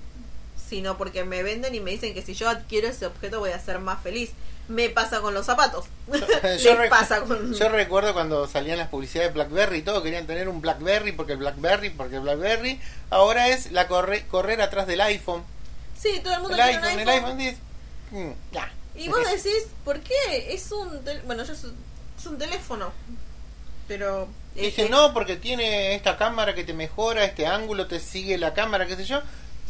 [0.68, 3.60] sino porque me venden y me dicen que si yo adquiero ese objeto voy a
[3.60, 4.32] ser más feliz.
[4.68, 5.86] Me pasa con los zapatos.
[6.64, 7.54] Yo, pasa con...
[7.54, 11.38] yo recuerdo cuando salían las publicidades de BlackBerry, todos querían tener un BlackBerry porque el
[11.38, 12.82] BlackBerry, porque el BlackBerry.
[13.12, 15.44] Ahora es la corre- correr atrás del iPhone.
[15.96, 17.24] Sí, todo el mundo El tiene un iPhone, el iPhone.
[17.26, 17.58] iPhone dice,
[18.10, 18.72] mm, ya.
[18.96, 20.16] Y vos decís, ¿por qué?
[20.56, 21.04] Es un...
[21.04, 21.76] tel- Bueno, yo es un,
[22.18, 22.92] es un teléfono.
[23.88, 24.28] Pero...
[24.56, 28.54] Dice, eh, no, porque tiene esta cámara que te mejora, este ángulo, te sigue la
[28.56, 29.22] cámara, qué sé yo.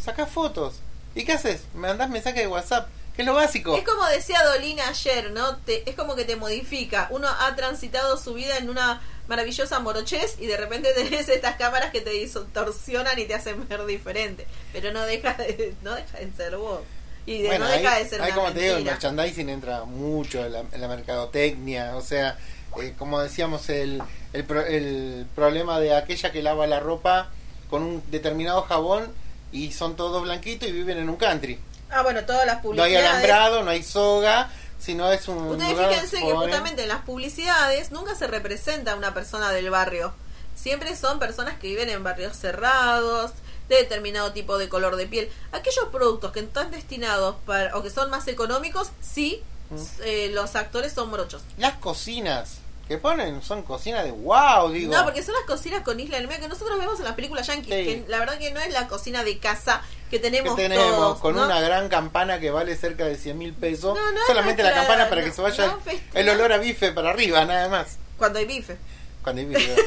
[0.05, 0.75] Saca fotos.
[1.15, 1.61] ¿Y qué haces?
[1.73, 3.75] Me mandás mensaje de WhatsApp, que es lo básico.
[3.75, 5.55] Es como decía Dolina ayer, ¿no?
[5.57, 7.07] Te, es como que te modifica.
[7.11, 11.91] Uno ha transitado su vida en una maravillosa morochez y de repente tenés estas cámaras
[11.91, 14.45] que te distorsionan y te hacen ver diferente.
[14.73, 16.81] Pero no deja de, no deja de ser vos.
[17.25, 18.93] Y de, Bueno, no ahí, deja de ser ahí una como te digo, el mentira.
[18.93, 22.37] merchandising entra mucho en la, en la mercadotecnia, o sea,
[22.81, 27.31] eh, como decíamos, el, el, pro- el problema de aquella que lava la ropa
[27.69, 29.11] con un determinado jabón
[29.55, 31.59] y son todos blanquitos y viven en un country.
[31.89, 33.09] Ah, bueno, todas las No hay publicidades.
[33.09, 37.91] alambrado, no hay soga, sino es un Ustedes lugar fíjense que justamente en las publicidades
[37.91, 40.13] nunca se representa una persona del barrio.
[40.55, 43.31] Siempre son personas que viven en barrios cerrados,
[43.69, 45.29] de determinado tipo de color de piel.
[45.51, 49.75] Aquellos productos que están destinados para, o que son más económicos, sí, Mm.
[50.03, 51.41] eh, los actores son morochos.
[51.57, 54.93] Las cocinas que ponen son cocinas de wow, digo.
[54.93, 57.15] No, porque son las cocinas con isla en el medio que nosotros vemos en las
[57.15, 57.73] películas yankees.
[57.73, 57.85] Sí.
[57.85, 61.19] Que la verdad que no es la cocina de casa que que tenemos, tenemos todos,
[61.19, 61.45] con ¿no?
[61.45, 63.97] una gran campana que vale cerca de 100 mil pesos.
[63.97, 65.77] No, no Solamente la campana para que se vaya
[66.13, 67.97] el olor a bife para arriba, nada más.
[68.17, 68.77] Cuando hay bife.
[69.23, 69.75] Cuando hay bife.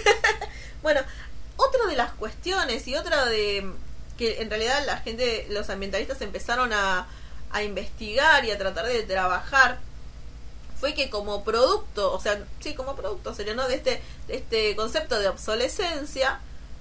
[0.80, 1.00] Bueno,
[1.56, 3.68] otra de las cuestiones y otra de
[4.16, 7.08] que en realidad la gente, los ambientalistas empezaron a,
[7.50, 9.80] a investigar y a tratar de trabajar
[10.80, 13.66] fue que como producto, o sea, sí, como producto sería, ¿no?
[13.68, 16.40] De este, de este concepto de obsolescencia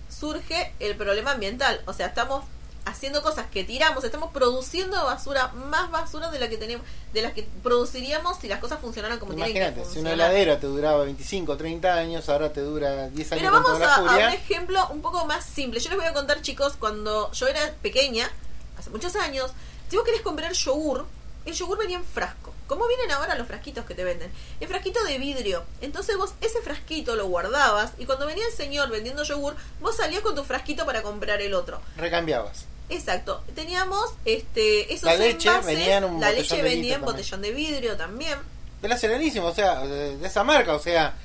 [0.09, 1.81] surge el problema ambiental.
[1.85, 2.43] O sea, estamos
[2.85, 7.33] haciendo cosas que tiramos, estamos produciendo basura, más basura de la que tenemos, de las
[7.33, 10.13] que produciríamos si las cosas funcionaran como tienen que Imagínate, si una funcionar.
[10.13, 14.33] heladera te duraba 25, 30 años, ahora te dura 10 años Pero vamos a, un
[14.33, 15.79] ejemplo un poco más simple.
[15.81, 18.31] Yo les voy a contar, chicos, cuando yo era pequeña,
[18.77, 19.51] hace muchos años,
[19.89, 21.05] si vos querés comprar yogur,
[21.47, 22.53] el yogur venía en frasco.
[22.67, 24.29] Como vienen ahora los frasquitos que te venden.
[24.59, 25.63] El frasquito de vidrio.
[25.81, 30.21] Entonces vos ese frasquito lo guardabas y cuando venía el señor vendiendo yogur, vos salías
[30.21, 31.81] con tu frasquito para comprar el otro.
[31.95, 32.65] Recambiabas.
[32.89, 33.43] Exacto.
[33.55, 37.51] Teníamos este esos La leche envases, venía en un la leche venía en botellón de
[37.51, 38.37] vidrio también.
[38.81, 41.15] De la Serenísima, o sea, de esa marca, o sea,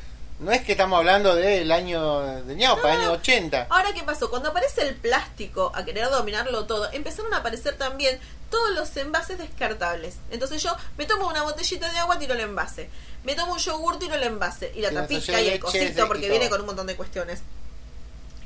[0.43, 3.01] no es que estamos hablando del año de ñaupa, No.
[3.01, 3.69] año 80.
[3.71, 4.29] Ahora, ¿qué pasó?
[4.29, 8.19] Cuando aparece el plástico a querer dominarlo todo, empezaron a aparecer también
[8.51, 10.17] todos los envases descartables.
[10.31, 12.91] Entonces yo me tomo una botellita de agua, tiro el envase.
[13.25, 14.73] Me tomo un yogur, tiro el envase.
[14.75, 17.43] Y la Y tapita y el cosito, porque viene con un montón de cuestiones.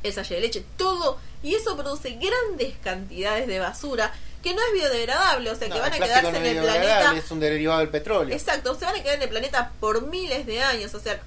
[0.02, 1.18] El sachet de leche, todo.
[1.42, 5.92] Y eso produce grandes cantidades de basura que no es biodegradable, o sea, que van
[5.92, 8.36] a quedarse no en el planeta Es un derivado del petróleo.
[8.36, 10.94] Exacto, se van a quedar en el planeta por miles de años.
[10.94, 11.20] O sea,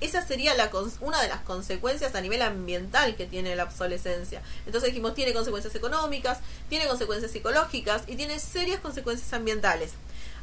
[0.00, 4.42] esa sería la una de las consecuencias a nivel ambiental que tiene la obsolescencia.
[4.66, 9.92] Entonces dijimos, tiene consecuencias económicas, tiene consecuencias psicológicas y tiene serias consecuencias ambientales.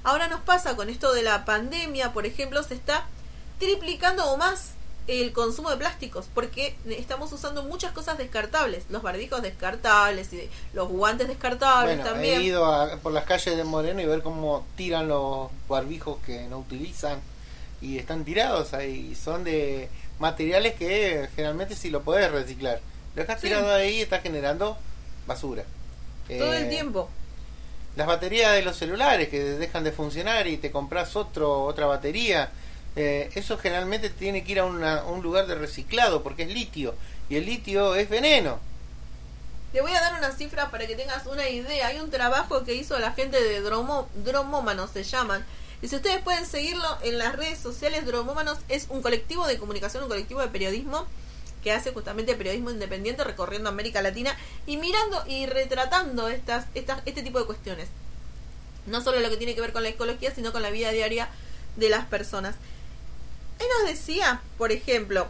[0.04, 3.06] Ahora nos pasa con esto de la pandemia, por ejemplo, se está
[3.60, 4.72] triplicando o más
[5.06, 10.88] el consumo de plásticos porque estamos usando muchas cosas descartables, los barbijos descartables y los
[10.88, 12.40] guantes descartables Bueno, también.
[12.40, 16.48] he ido a- por las calles de Moreno y ver cómo tiran los barbijos que
[16.48, 17.20] no utilizan
[17.84, 19.14] y están tirados ahí.
[19.16, 22.80] Son de materiales que generalmente si lo podés reciclar.
[23.16, 23.48] Lo dejas Sí.
[23.48, 24.78] tirado ahí y estás generando
[25.28, 25.64] basura.
[26.28, 27.10] Todo el Eh, tiempo.
[27.96, 32.52] Las baterías de los celulares que dejan de funcionar y te compras otro otra batería.
[32.96, 36.94] eh, eso generalmente tiene que ir a una- un lugar de reciclado porque es litio
[37.28, 38.60] y el litio es veneno.
[39.72, 41.88] Te voy a dar una cifra para que tengas una idea.
[41.88, 45.44] Hay un trabajo que hizo la gente de Dromo, Dromómanos, se llaman.
[45.84, 50.04] Y si ustedes pueden seguirlo en las redes sociales, Dromómanos es un colectivo de comunicación,
[50.04, 51.06] un colectivo de periodismo
[51.62, 54.34] que hace justamente periodismo independiente recorriendo América Latina
[54.66, 57.90] y mirando y retratando estas, estas, este tipo de cuestiones.
[58.86, 61.28] No solo lo que tiene que ver con la ecología, sino con la vida diaria
[61.76, 62.56] de las personas.
[63.60, 65.28] Él nos decía, por ejemplo,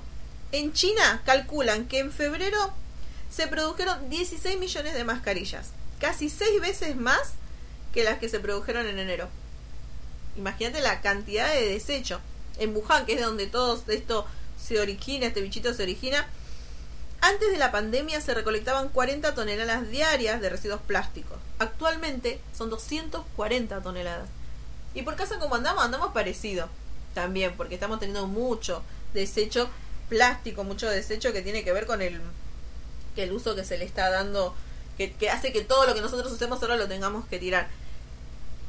[0.52, 2.72] en China calculan que en febrero
[3.32, 7.34] se produjeron 16 millones de mascarillas, casi 6 veces más
[7.92, 9.30] que las que se produjeron en enero.
[10.36, 12.20] Imagínate la cantidad de desecho.
[12.58, 14.26] En Wuhan, que es de donde todo esto
[14.62, 16.28] se origina, este bichito se origina,
[17.22, 21.38] antes de la pandemia se recolectaban 40 toneladas diarias de residuos plásticos.
[21.58, 24.28] Actualmente son 240 toneladas.
[24.94, 26.68] Y por casa como andamos, andamos parecido
[27.14, 29.70] también, porque estamos teniendo mucho desecho
[30.10, 32.20] plástico, mucho desecho que tiene que ver con el,
[33.16, 34.54] que el uso que se le está dando,
[34.98, 37.70] que, que hace que todo lo que nosotros usemos ahora lo tengamos que tirar.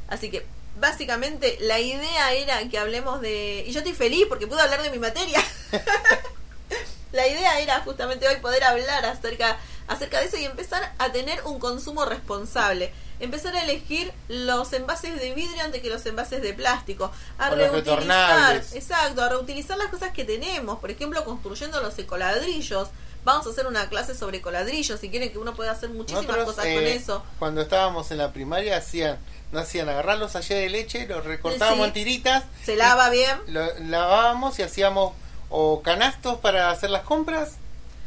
[0.08, 3.64] Así que básicamente la idea era que hablemos de...
[3.66, 5.42] Y yo estoy feliz porque pude hablar de mi materia.
[7.12, 9.56] la idea era justamente hoy poder hablar acerca,
[9.86, 12.92] acerca de eso y empezar a tener un consumo responsable.
[13.20, 17.12] Empezar a elegir los envases de vidrio antes que los envases de plástico.
[17.38, 20.80] A O reutilizar, exacto, a reutilizar las cosas que tenemos.
[20.80, 22.88] Por ejemplo, construyendo los ecoladrillos.
[23.24, 25.00] Vamos a hacer una clase sobre coladrillos.
[25.00, 27.24] Si quieren que uno pueda hacer muchísimas Nosotros, cosas eh, con eso.
[27.38, 29.18] Cuando estábamos en la primaria hacían,
[29.52, 31.88] no hacían agarrar los sachets de leche, los recortábamos Sí.
[31.88, 33.38] en tiritas, Se lava bien.
[33.46, 35.14] lo lavábamos y hacíamos
[35.48, 37.52] o canastos para hacer las compras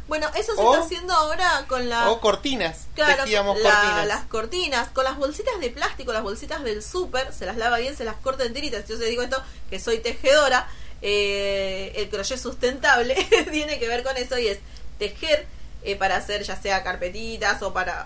[0.08, 2.10] Bueno, eso se O- está haciendo ahora con la...
[2.10, 2.88] o cortinas.
[2.96, 4.08] Claro, Tejíamos la- cortinas.
[4.08, 7.96] las cortinas, con las bolsitas de plástico, las bolsitas del súper, se las lava bien,
[7.98, 8.88] se las corta en tiritas.
[8.88, 10.68] Yo te digo esto, que soy tejedora,
[11.02, 13.16] eh, el crochet sustentable
[13.52, 14.60] tiene que ver con eso y es
[14.98, 15.46] tejer
[15.84, 18.06] eh, para hacer ya sea carpetitas o para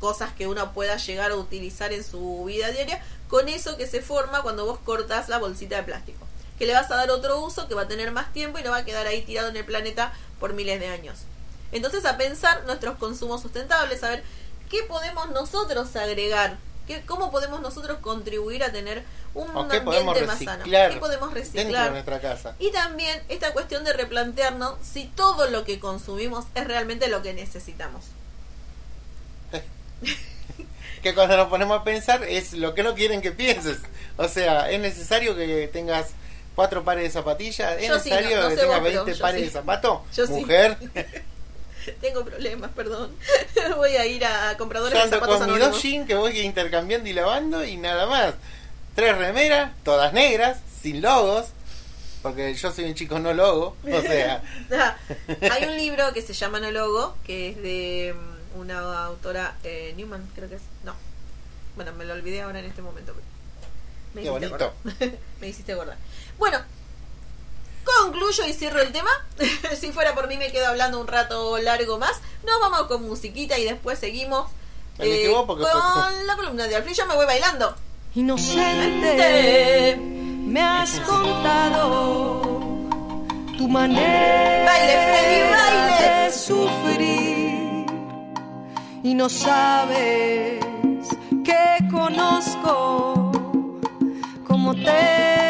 [0.00, 4.00] cosas que uno pueda llegar a utilizar en su vida diaria, con eso que se
[4.00, 6.26] forma cuando vos cortas la bolsita de plástico.
[6.58, 8.70] Que le vas a dar otro uso, que va a tener más tiempo y no
[8.70, 11.20] va a quedar ahí tirado en el planeta por miles de años.
[11.72, 14.24] Entonces a pensar nuestros consumos sustentables, a ver
[14.68, 16.58] qué podemos nosotros agregar,
[16.94, 19.02] qué, cómo podemos nosotros contribuir a tener
[19.34, 21.90] un o qué podemos ambiente más sano, reciclar qué podemos dentro de reciclar.
[21.92, 22.56] nuestra casa.
[22.58, 27.32] Y también esta cuestión de replantearnos si todo lo que consumimos es realmente lo que
[27.32, 28.04] necesitamos.
[31.02, 33.78] Que cuando nos ponemos a pensar es lo que no quieren que pienses.
[34.18, 36.08] O sea, es necesario que tengas
[36.54, 39.14] cuatro pares de zapatillas, es Yo sí, necesario no- no que tengas vos, pero 20
[39.18, 39.46] yo pares sí.
[39.46, 40.00] de zapatos.
[40.10, 40.22] Sí.
[42.00, 43.14] Tengo problemas, perdón.
[43.76, 45.68] Voy a ir a compradores Yo de zapatos con anónimos.
[45.68, 48.34] mi dos jeans que voy intercambiando y lavando y nada más.
[48.94, 51.46] Tres remeras, todas negras, sin logos,
[52.22, 54.42] porque yo soy un chico no logo, o sea.
[54.72, 54.96] Ah,
[55.50, 59.94] hay un libro que se llama No Logo, que es de mm, una autora, eh,
[59.96, 60.62] Newman, creo que es.
[60.84, 60.94] No.
[61.76, 63.14] Bueno, me lo olvidé ahora en este momento.
[64.14, 64.72] Me Qué bonito.
[65.40, 65.96] me hiciste acordar.
[66.38, 66.58] Bueno,
[67.84, 69.10] Concluyo y cierro el tema.
[69.80, 72.20] si fuera por mí me quedo hablando un rato largo más.
[72.44, 74.50] Nos vamos con musiquita y después seguimos
[74.98, 76.94] eh, con la columna de Alfred.
[76.94, 77.74] Yo me voy bailando.
[78.14, 82.40] Inocente, me has contado
[83.56, 86.24] tu manera baile, Freddy, baile.
[86.24, 87.86] de sufrir
[89.02, 90.60] y no sabes
[91.44, 93.30] que conozco
[94.46, 95.49] cómo te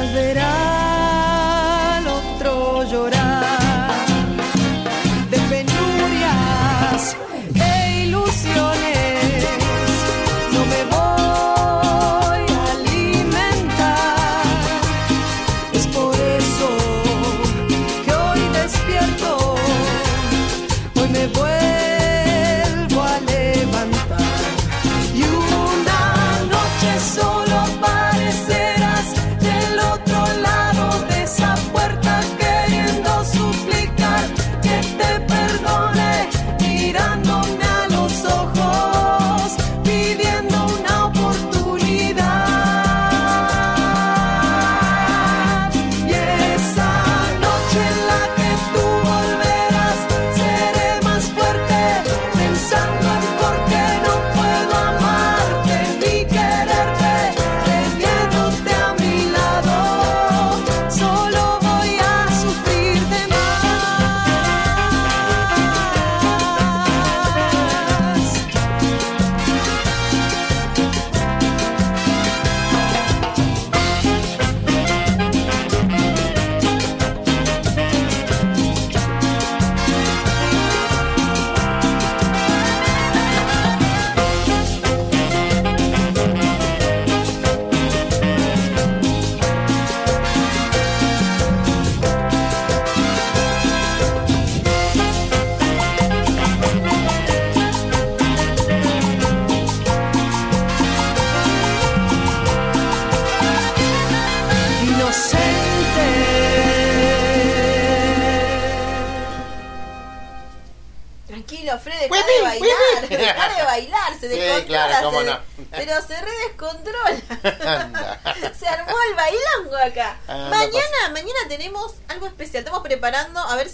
[0.00, 0.47] ojos.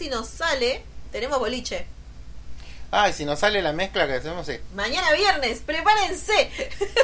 [0.05, 0.83] Si nos sale.
[1.13, 1.87] Tenemos boliche.
[2.91, 4.59] Ay, si nos sale la mezcla que hacemos, sí.
[4.75, 6.51] Mañana viernes, prepárense.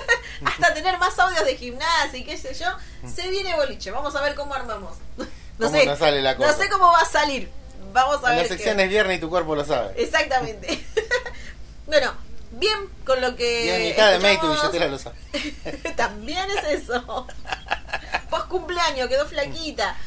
[0.45, 2.67] Hasta tener más audios de gimnasia y qué sé yo.
[3.13, 3.91] Se viene boliche.
[3.91, 4.97] Vamos a ver cómo armamos.
[5.61, 5.85] No ¿Cómo sé.
[5.85, 7.51] nos sale la No sé cómo va a salir.
[7.93, 8.37] Vamos a En ver.
[8.37, 9.93] la qué- sección es viernes y tu cuerpo lo sabe.
[10.03, 10.83] Exactamente.
[11.87, 12.15] bueno,
[12.53, 13.67] bien con lo que.
[13.67, 15.17] Y en mitad de mes tu billetera lo sabe.
[15.97, 17.27] También es eso.
[18.31, 19.99] Post cumpleaños, quedó flaquita.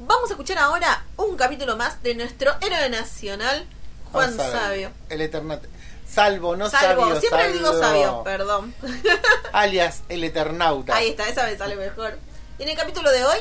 [0.00, 3.66] Vamos a escuchar ahora un capítulo más de nuestro héroe nacional,
[4.12, 4.90] Juan Sabio.
[5.10, 5.68] El Eternate.
[6.08, 7.20] Salvo, no Salvo, sabio.
[7.20, 7.58] siempre salvo.
[7.58, 8.74] digo sabio, perdón.
[9.52, 10.96] Alias el Eternauta.
[10.96, 12.18] Ahí está, esa me sale mejor.
[12.58, 13.38] Y en el capítulo de hoy,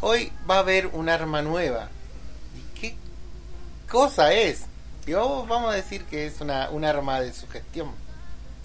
[0.00, 1.88] Hoy va a haber un arma nueva.
[2.56, 2.96] ¿Y qué
[3.90, 4.62] cosa es?
[5.06, 7.92] Y vos vamos a decir que es una, un arma de sugestión.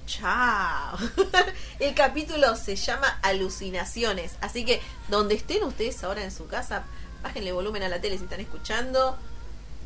[0.06, 0.98] Chao.
[1.80, 4.36] El capítulo se llama Alucinaciones.
[4.42, 6.84] Así que donde estén ustedes ahora en su casa,
[7.22, 9.18] bájenle volumen a la tele si están escuchando.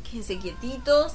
[0.08, 1.12] Quédense quietitos.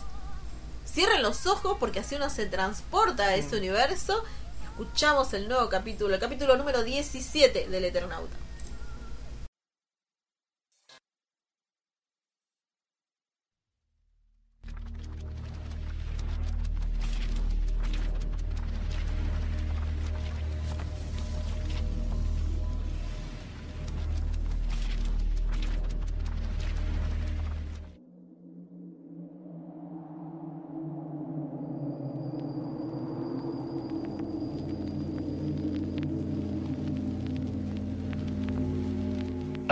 [0.85, 4.23] Cierren los ojos porque así uno se transporta a ese universo.
[4.63, 8.42] Escuchamos el nuevo capítulo, el capítulo número 17 del Eternauta.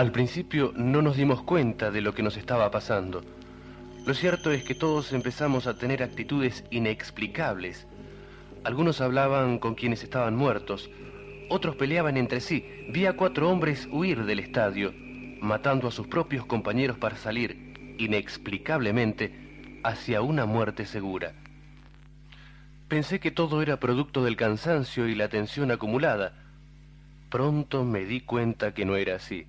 [0.02, 3.22] Al principio no nos dimos cuenta de lo que nos estaba pasando.
[4.04, 7.86] Lo cierto es que todos empezamos a tener actitudes inexplicables.
[8.64, 10.90] Algunos hablaban con quienes estaban muertos,
[11.48, 12.66] otros peleaban entre sí.
[12.88, 14.92] Vi a cuatro hombres huir del estadio,
[15.40, 21.32] matando a sus propios compañeros para salir, inexplicablemente, hacia una muerte segura.
[22.88, 26.42] Pensé que todo era producto del cansancio y la tensión acumulada.
[27.30, 29.46] Pronto me di cuenta que no era así.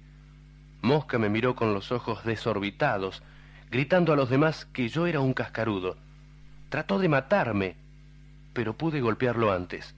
[0.84, 3.24] Mosca me miró con los ojos desorbitados,
[3.72, 5.96] gritando a los demás que yo era un cascarudo.
[6.68, 7.78] Trató de matarme,
[8.52, 9.96] pero pude golpearlo antes.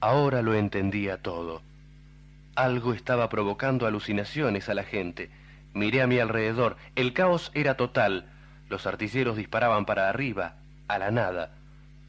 [0.00, 1.60] Ahora lo entendía todo.
[2.54, 5.30] Algo estaba provocando alucinaciones a la gente.
[5.74, 6.78] Miré a mi alrededor.
[6.96, 8.24] El caos era total.
[8.70, 10.54] Los artilleros disparaban para arriba,
[10.88, 11.52] a la nada.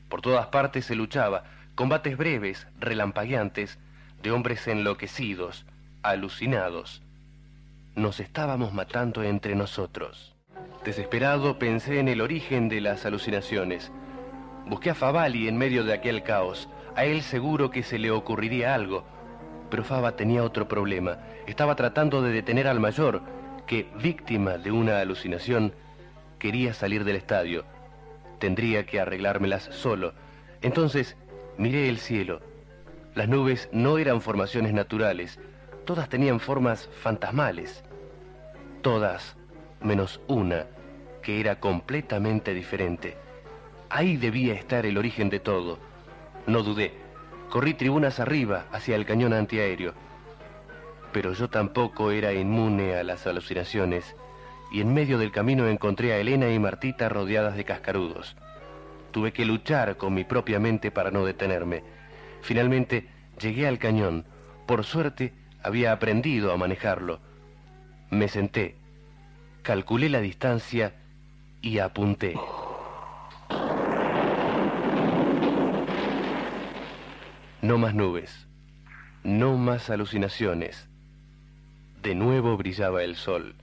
[0.07, 1.43] Por todas partes se luchaba.
[1.75, 3.77] Combates breves, relampagueantes,
[4.23, 5.65] de hombres enloquecidos,
[6.01, 7.01] alucinados.
[7.95, 10.35] Nos estábamos matando entre nosotros.
[10.83, 13.89] Desesperado pensé en el origen de las alucinaciones.
[14.65, 16.67] Busqué a Favali en medio de aquel caos.
[16.97, 19.05] A él seguro que se le ocurriría algo.
[19.69, 21.19] Pero Fava tenía otro problema.
[21.47, 23.21] Estaba tratando de detener al mayor,
[23.65, 25.73] que, víctima de una alucinación,
[26.37, 27.63] quería salir del estadio.
[28.39, 30.13] Tendría que arreglármelas solo.
[30.61, 31.15] Entonces
[31.57, 32.41] miré el cielo.
[33.13, 35.39] Las nubes no eran formaciones naturales.
[35.85, 37.84] Todas tenían formas fantasmales.
[38.85, 39.35] Todas,
[39.81, 40.67] menos una,
[41.23, 43.17] que era completamente diferente.
[43.89, 45.79] Ahí debía estar el origen de todo.
[46.45, 46.93] No dudé.
[47.49, 49.95] Corrí tribunas arriba hacia el cañón antiaéreo.
[51.11, 54.15] Pero yo tampoco era inmune a las alucinaciones,
[54.71, 58.35] y en medio del camino encontré a Elena y Martita rodeadas de cascarudos.
[59.09, 61.81] Tuve que luchar con mi propia mente para no detenerme.
[62.41, 63.07] Finalmente
[63.41, 64.27] llegué al cañón.
[64.67, 65.33] Por suerte
[65.63, 67.19] había aprendido a manejarlo.
[68.09, 68.75] Me senté,
[69.63, 70.95] calculé la distancia
[71.61, 72.35] y apunté.
[77.61, 78.47] No más nubes,
[79.23, 80.87] no más alucinaciones.
[82.03, 83.55] De nuevo brillaba el sol.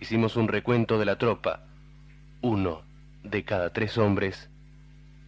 [0.00, 1.62] Hicimos un recuento de la tropa.
[2.40, 2.82] Uno
[3.22, 4.50] de cada tres hombres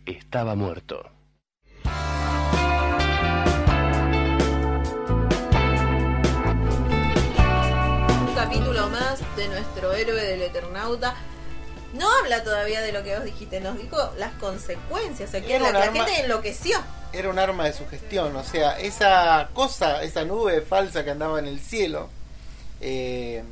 [0.07, 1.11] estaba muerto.
[9.41, 11.15] De nuestro héroe del Eternauta.
[11.95, 15.59] No habla todavía de lo que vos dijiste, nos dijo las consecuencias, o sea, que
[15.59, 16.79] la, un la arma- gente enloqueció.
[17.13, 21.47] Era un arma de sugestión, o sea, esa cosa, esa nube falsa que andaba en
[21.49, 22.09] el cielo,
[22.81, 23.43] eh,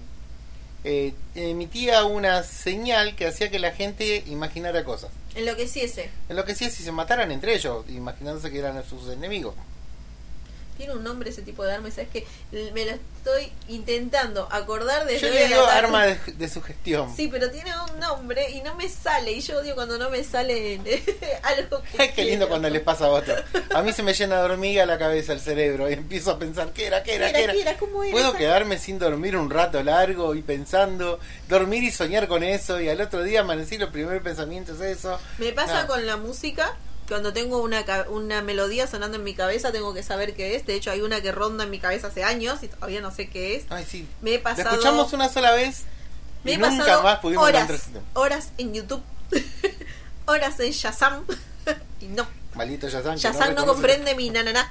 [0.85, 5.11] eh, emitía una señal que hacía que la gente imaginara cosas.
[5.35, 6.11] Enloqueciese.
[6.29, 9.55] En lo que sí es si se mataran entre ellos, imaginándose que eran sus enemigos.
[10.79, 12.27] Tiene un nombre ese tipo de arma y sabes que
[12.73, 17.15] me lo estoy intentando acordar desde Yo le digo arma de, de sugestión.
[17.15, 19.33] Sí, pero tiene un nombre y no me sale.
[19.33, 20.81] Y yo odio cuando no me sale
[21.43, 22.13] algo que.
[22.13, 23.35] Qué lindo cuando les pasa a otro.
[23.75, 26.73] A mí se me llena de hormiga la cabeza, el cerebro, y empiezo a pensar,
[26.73, 27.77] ¿qué era, qué era, ¿Qué era, qué era?
[27.77, 28.39] ¿Cómo era Puedo esa?
[28.39, 31.19] quedarme sin dormir un rato largo y pensando,
[31.49, 35.19] dormir y soñar con eso, y al otro día amanecí, los primeros pensamientos es eso.
[35.39, 36.77] Me pasa con la música.
[37.09, 40.67] Cuando tengo una, una melodía sonando en mi cabeza, tengo que saber qué es.
[40.67, 43.29] De hecho, hay una que ronda en mi cabeza hace años y todavía no sé
[43.31, 43.65] qué es.
[43.71, 44.07] Ay, sí.
[44.21, 44.71] Me he La pasado.
[44.71, 45.85] escuchamos una sola vez
[46.45, 49.03] Me y he nunca pasado más pudimos horas, encontrar horas en YouTube,
[50.27, 51.25] horas en Shazam
[52.01, 53.15] y no, Maldito Yazan.
[53.15, 54.71] que Shazam no comprende mi nananá.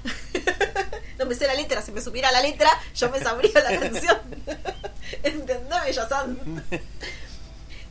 [1.19, 4.17] no me sé la letra, si me supiera la letra, yo me sabría la canción.
[5.23, 6.37] Entendeme, Shazam.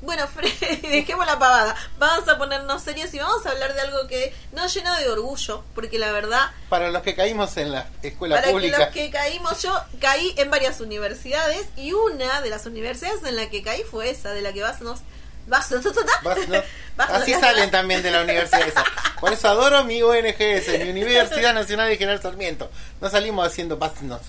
[0.03, 1.75] Bueno, Freddy, dejemos la pavada.
[1.99, 5.65] Vamos a ponernos serios y vamos a hablar de algo que nos llena de orgullo,
[5.75, 8.79] porque la verdad Para los que caímos en la escuela para pública.
[8.79, 13.49] los que caímos, yo caí en varias universidades y una de las universidades en la
[13.51, 15.01] que caí fue esa, de la que vas nos
[15.47, 15.71] vas,
[16.23, 16.63] Vas, ¿no?
[16.97, 18.85] vas- Así salen también de la universidad esa.
[19.21, 22.71] Por eso adoro mi UNGS, mi Universidad Nacional de General Sarmiento.
[23.01, 24.21] No salimos haciendo pasnos.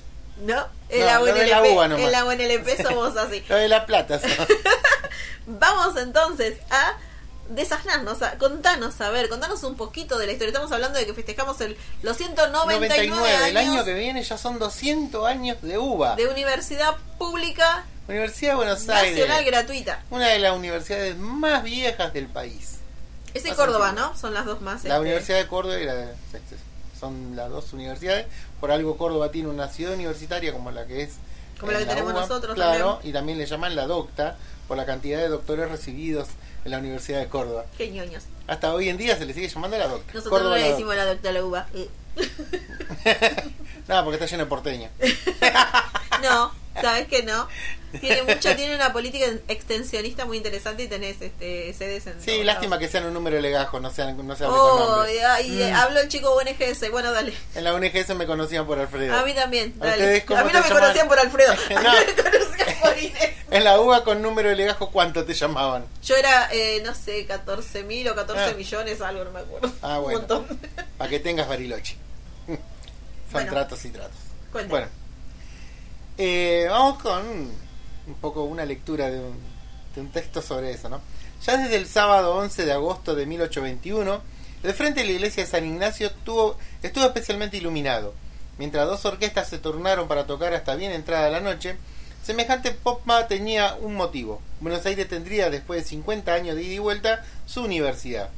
[0.41, 3.43] No, en No, la UNLP, en la UNLP somos así.
[3.49, 4.19] Lo de la plata.
[5.47, 6.93] Vamos entonces a
[7.49, 10.49] desasnarnos, a contanos, a ver, contanos un poquito de la historia.
[10.49, 13.49] Estamos hablando de que festejamos el, los 199 99.
[13.49, 16.15] El años año que viene ya son 200 años de UBA.
[16.15, 19.17] de universidad pública Universidad de Buenos Aires.
[19.17, 20.03] nacional gratuita.
[20.09, 22.77] Una de las universidades más viejas del país.
[23.33, 23.91] Es en Córdoba.
[23.91, 24.15] ¿no?
[24.15, 24.83] Son las dos más.
[24.85, 26.15] La este, Universidad de Córdoba y la de-
[26.99, 28.25] son las dos universidades.
[28.59, 31.11] Por algo Córdoba tiene una ciudad universitaria como la que es.
[31.59, 33.09] Como la que tenemos UBA, nosotros Claro, también.
[33.09, 34.35] y también le llaman la docta
[34.67, 36.27] por la cantidad de doctores recibidos
[36.65, 37.65] en la Universidad de Córdoba.
[37.77, 38.23] Qué ñoños.
[38.47, 40.13] Hasta hoy en día se le sigue llamando la docta.
[40.13, 41.67] Nosotros Córdoba no le la decimos la doctora la uva.
[41.73, 41.89] Eh.
[42.15, 43.43] docta.
[43.87, 44.91] Nada, porque está lleno de porteños.
[46.21, 46.51] No,
[46.81, 47.47] sabes que no.
[48.01, 52.75] Tiene mucho, tiene una política extensionista muy interesante y tenés este sedes en Sí, lástima
[52.75, 52.85] lados.
[52.85, 55.05] que sean un número de legajos, no sean no se hable Oh,
[55.41, 55.75] y, y, eh, Mm.
[55.75, 56.91] habló el chico UNGS.
[56.91, 57.33] Bueno, dale.
[57.55, 59.15] En la UNGS me conocían por Alfredo.
[59.17, 60.03] A mí también, ¿A dale.
[60.37, 60.69] A mí no me llaman?
[60.69, 61.53] conocían por Alfredo.
[61.53, 61.93] A mí No.
[61.93, 63.29] me conocían por Inés.
[63.51, 65.85] En la UBA con número de legajo, ¿cuánto te llamaban?
[66.03, 68.53] Yo era, eh, no sé, 14 mil o 14 Ah.
[68.53, 69.71] millones, algo, no me acuerdo.
[69.81, 70.19] Ah, bueno.
[70.19, 70.59] Un montón.
[70.97, 71.95] Para que tengas Bariloche.
[72.47, 72.59] Son
[73.31, 73.51] Bueno.
[73.53, 74.17] tratos y tratos.
[74.51, 74.69] Cuenta.
[74.69, 74.87] Bueno,
[76.17, 77.21] eh, vamos con
[78.07, 79.37] un poco una lectura de un,
[79.95, 81.01] de un texto sobre eso, ¿no?
[81.45, 84.21] Ya desde el sábado 11 de agosto de 1821,
[84.63, 88.13] el frente de la iglesia de San Ignacio tuvo, estuvo especialmente iluminado.
[88.57, 91.77] Mientras dos orquestas se turnaron para tocar hasta bien entrada la noche,
[92.23, 94.41] semejante popma tenía un motivo.
[94.59, 98.29] Buenos Aires tendría, después de 50 años de ida y vuelta, su universidad.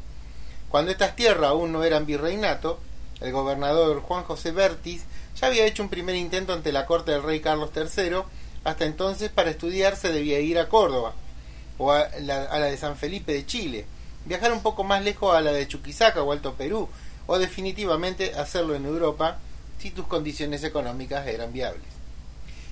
[0.70, 2.80] Cuando estas tierras aún no eran virreinato,
[3.22, 5.04] el gobernador Juan José Bertis
[5.40, 8.24] ya había hecho un primer intento ante la corte del rey Carlos III.
[8.64, 11.14] Hasta entonces, para estudiar se debía ir a Córdoba
[11.78, 13.86] o a la, de San Felipe de Chile,
[14.26, 16.90] viajar un poco más lejos a la de Chuquisaca o Alto Perú,
[17.26, 19.38] o definitivamente hacerlo en Europa
[19.80, 21.88] si tus condiciones económicas eran viables.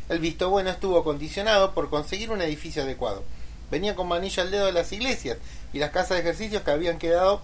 [0.10, 3.24] El visto bueno estuvo condicionado por conseguir un edificio adecuado.
[3.72, 5.38] Venía con manillo al dedo de las iglesias
[5.72, 7.42] y las casas de ejercicios que habían quedado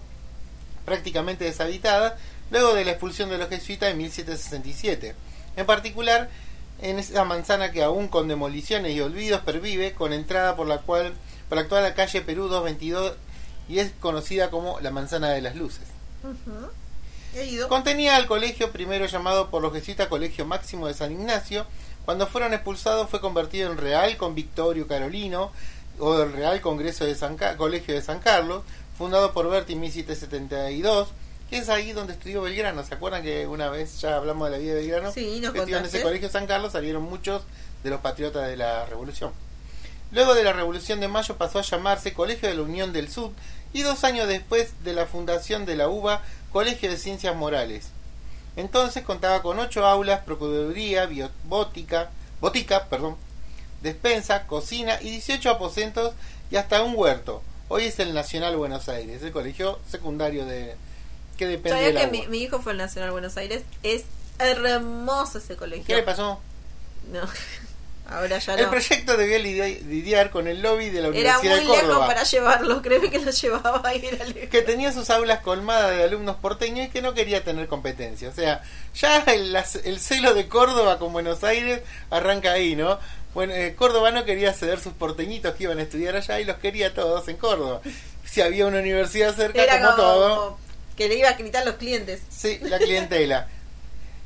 [0.84, 2.14] prácticamente deshabitadas
[2.50, 5.14] luego de la expulsión de los jesuitas en 1767.
[5.56, 6.28] En particular,
[6.82, 11.14] en esa manzana que aún con demoliciones y olvidos pervive, con entrada por la cual
[11.48, 13.14] por la actual calle Perú 222
[13.68, 15.84] y es conocida como la manzana de las luces.
[17.34, 17.68] He ido.
[17.68, 21.66] Contenía al colegio primero llamado por los jesuitas Colegio Máximo de San Ignacio.
[22.04, 25.50] Cuando fueron expulsados fue convertido en Real Convictorio Carolino
[25.98, 28.62] o el Real Congreso de San Ca- Colegio de San Carlos,
[28.98, 31.14] fundado por Berti en 1772, que
[31.58, 32.84] es ahí donde estudió Belgrano.
[32.84, 35.12] ¿Se acuerdan que una vez ya hablamos de la vida de Belgrano?
[35.12, 37.42] Sí, nos estudió en ese colegio San Carlos salieron muchos
[37.82, 39.32] de los patriotas de la Revolución.
[40.10, 43.32] Luego de la Revolución de Mayo pasó a llamarse Colegio de la Unión del Sur
[43.72, 47.88] y dos años después de la fundación de la UBA, Colegio de Ciencias Morales.
[48.56, 53.16] Entonces contaba con ocho aulas, procuraduría, biobótica, botica, perdón,
[53.82, 56.14] despensa, cocina y 18 aposentos
[56.50, 57.42] y hasta un huerto.
[57.68, 60.76] Hoy es el Nacional Buenos Aires, el colegio secundario de
[61.36, 63.62] que depende de ¿Sabía que mi, mi hijo fue al Nacional Buenos Aires?
[63.82, 64.04] Es
[64.38, 65.84] hermoso ese colegio.
[65.86, 66.40] ¿Qué le pasó?
[67.12, 67.20] No,
[68.08, 68.70] ahora ya El no.
[68.70, 71.88] proyecto debía lidia- lidiar con el lobby de la Era Universidad muy de Córdoba.
[71.88, 74.50] lejos para llevarlo, créeme que lo llevaba y era lejos.
[74.50, 78.28] que tenía sus aulas colmadas de alumnos porteños y que no quería tener competencia.
[78.28, 78.62] O sea,
[78.94, 81.80] ya el, el celo de Córdoba con Buenos Aires
[82.10, 82.98] arranca ahí, ¿no?
[83.34, 86.58] Bueno, eh, Córdoba no quería ceder sus porteñitos que iban a estudiar allá y los
[86.58, 87.80] quería todos en Córdoba.
[88.24, 90.58] Si había una universidad cerca, Era como como, todo,
[90.96, 92.20] que le iba a gritar los clientes.
[92.30, 93.48] sí, la clientela.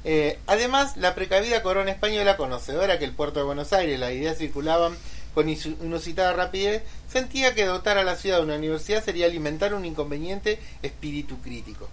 [0.04, 4.38] Eh, además, la precavida corona española, conocedora que el puerto de Buenos Aires las ideas
[4.38, 4.96] circulaban
[5.34, 9.84] con inusitada rapidez, sentía que dotar a la ciudad de una universidad sería alimentar un
[9.84, 11.88] inconveniente espíritu crítico.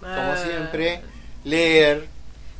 [0.00, 0.36] Como Ah.
[0.44, 1.00] siempre,
[1.44, 2.06] leer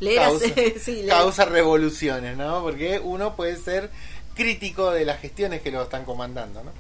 [0.01, 1.09] Leer causa, hace- sí, leer.
[1.09, 2.63] causa revoluciones, ¿no?
[2.63, 3.91] Porque uno puede ser
[4.35, 6.73] crítico de las gestiones que lo están comandando, ¿no?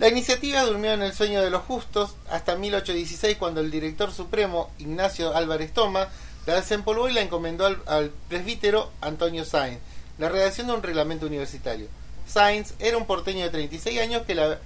[0.00, 4.70] La iniciativa durmió en el sueño de los justos hasta 1816 cuando el director supremo
[4.80, 6.08] Ignacio Álvarez Toma
[6.46, 9.78] la desempolvó y la encomendó al, presbítero Antonio Sáenz,
[10.18, 11.86] la redacción de un reglamento universitario.
[12.26, 14.58] Sáenz era un porteño de 36 años que, la,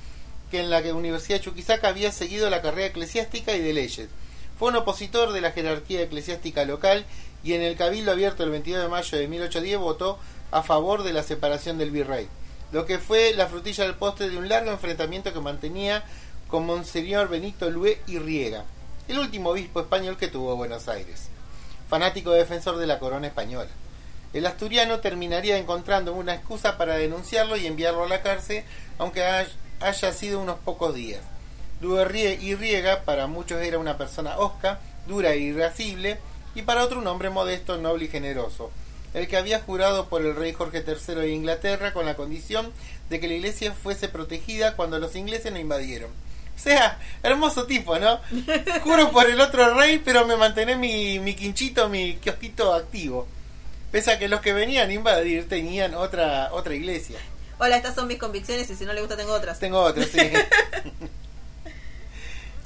[0.51, 4.09] que en la Universidad de Chuquisaca había seguido la carrera eclesiástica y de leyes.
[4.59, 7.05] Fue un opositor de la jerarquía eclesiástica local
[7.45, 10.18] y en el Cabildo Abierto el 22 de mayo de 1810 votó
[10.51, 12.29] a favor de la separación del virrey,
[12.73, 16.05] lo que fue la frutilla del postre de un largo enfrentamiento que mantenía
[16.49, 18.64] con Monseñor Benito Lué y Riega,
[19.09, 21.29] el último obispo español que tuvo Buenos Aires,
[21.89, 23.71] fanático defensor de la corona española.
[24.35, 28.64] El asturiano terminaría encontrando una excusa para denunciarlo y enviarlo a la cárcel,
[28.99, 29.49] aunque hay-
[29.81, 31.23] haya sido unos pocos días.
[31.81, 36.19] Lué y Riega para muchos era una persona osca, dura e irascible,
[36.55, 38.71] y para otro un hombre modesto, noble y generoso,
[39.15, 42.73] el que había jurado por el rey Jorge III de Inglaterra con la condición
[43.11, 46.11] de que la iglesia fuese protegida cuando los ingleses no invadieron.
[46.11, 48.21] O sea, hermoso tipo, ¿no?
[48.83, 53.29] Juro por el otro rey, pero me mantené mi, mi quinchito, mi kiosquito activo.
[53.93, 57.19] Pese a que los que venían a invadir tenían otra, otra iglesia.
[57.59, 59.59] Hola, estas son mis convicciones y si no le gusta tengo otras.
[59.59, 60.19] Tengo otro, sí.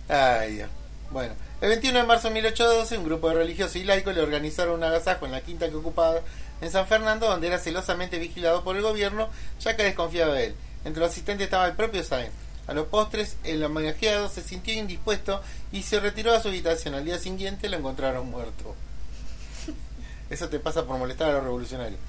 [0.09, 0.71] Ay, Dios.
[1.11, 4.75] Bueno, el 21 de marzo de 1812, un grupo de religiosos y laicos le organizaron
[4.75, 6.21] un agasajo en la quinta que ocupaba
[6.61, 9.29] en San Fernando, donde era celosamente vigilado por el gobierno,
[9.61, 10.55] ya que desconfiaba de él.
[10.85, 12.33] Entre los asistentes estaba el propio Sáenz.
[12.67, 15.41] A los postres, el homenajeado se sintió indispuesto
[15.71, 16.95] y se retiró a su habitación.
[16.95, 18.75] Al día siguiente lo encontraron muerto.
[20.31, 22.01] Eso te pasa por molestar a los revolucionarios.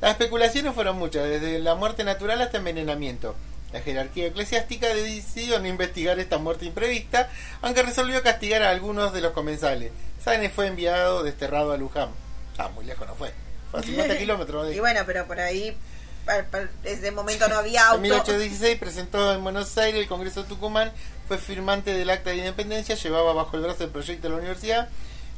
[0.00, 3.34] Las especulaciones fueron muchas, desde la muerte natural hasta envenenamiento.
[3.72, 7.30] La jerarquía eclesiástica decidió no investigar esta muerte imprevista,
[7.62, 9.92] aunque resolvió castigar a algunos de los comensales.
[10.22, 12.10] Sáenz fue enviado desterrado a Luján.
[12.58, 13.32] Ah, muy lejos no fue.
[13.70, 15.74] Fue a 50 kilómetros de Y bueno, pero por ahí,
[16.84, 18.00] ese momento no había En auto.
[18.00, 20.92] 1816 presentó en Buenos Aires el Congreso de Tucumán,
[21.26, 24.88] fue firmante del acta de independencia, llevaba bajo el brazo el proyecto de la universidad,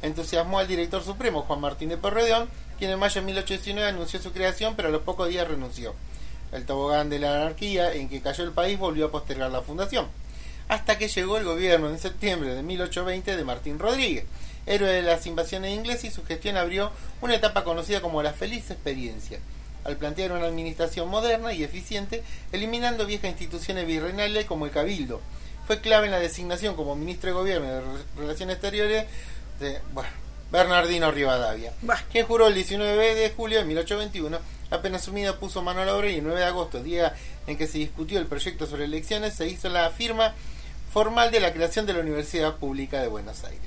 [0.01, 4.33] entusiasmó al director supremo Juan Martín de Porredón, quien en mayo de 1819 anunció su
[4.33, 5.95] creación, pero a los pocos días renunció.
[6.51, 10.07] El tobogán de la anarquía en que cayó el país volvió a postergar la fundación,
[10.67, 14.25] hasta que llegó el gobierno en septiembre de 1820 de Martín Rodríguez,
[14.65, 16.91] héroe de las invasiones inglesas y su gestión abrió
[17.21, 19.39] una etapa conocida como la feliz experiencia
[19.83, 25.21] al plantear una administración moderna y eficiente, eliminando viejas instituciones virreinales como el Cabildo.
[25.67, 27.87] Fue clave en la designación como ministro de Gobierno de Re-
[28.17, 29.05] Relaciones Exteriores
[29.59, 30.09] de bueno,
[30.51, 32.01] Bernardino Rivadavia, Bah.
[32.11, 34.39] quien juró el 19 de julio de 1821.
[34.71, 37.15] Apenas asumido puso mano a la obra y el 9 de agosto, día
[37.47, 40.33] en que se discutió el proyecto sobre elecciones, se hizo la firma
[40.91, 43.61] formal de la creación de la Universidad Pública de Buenos Aires.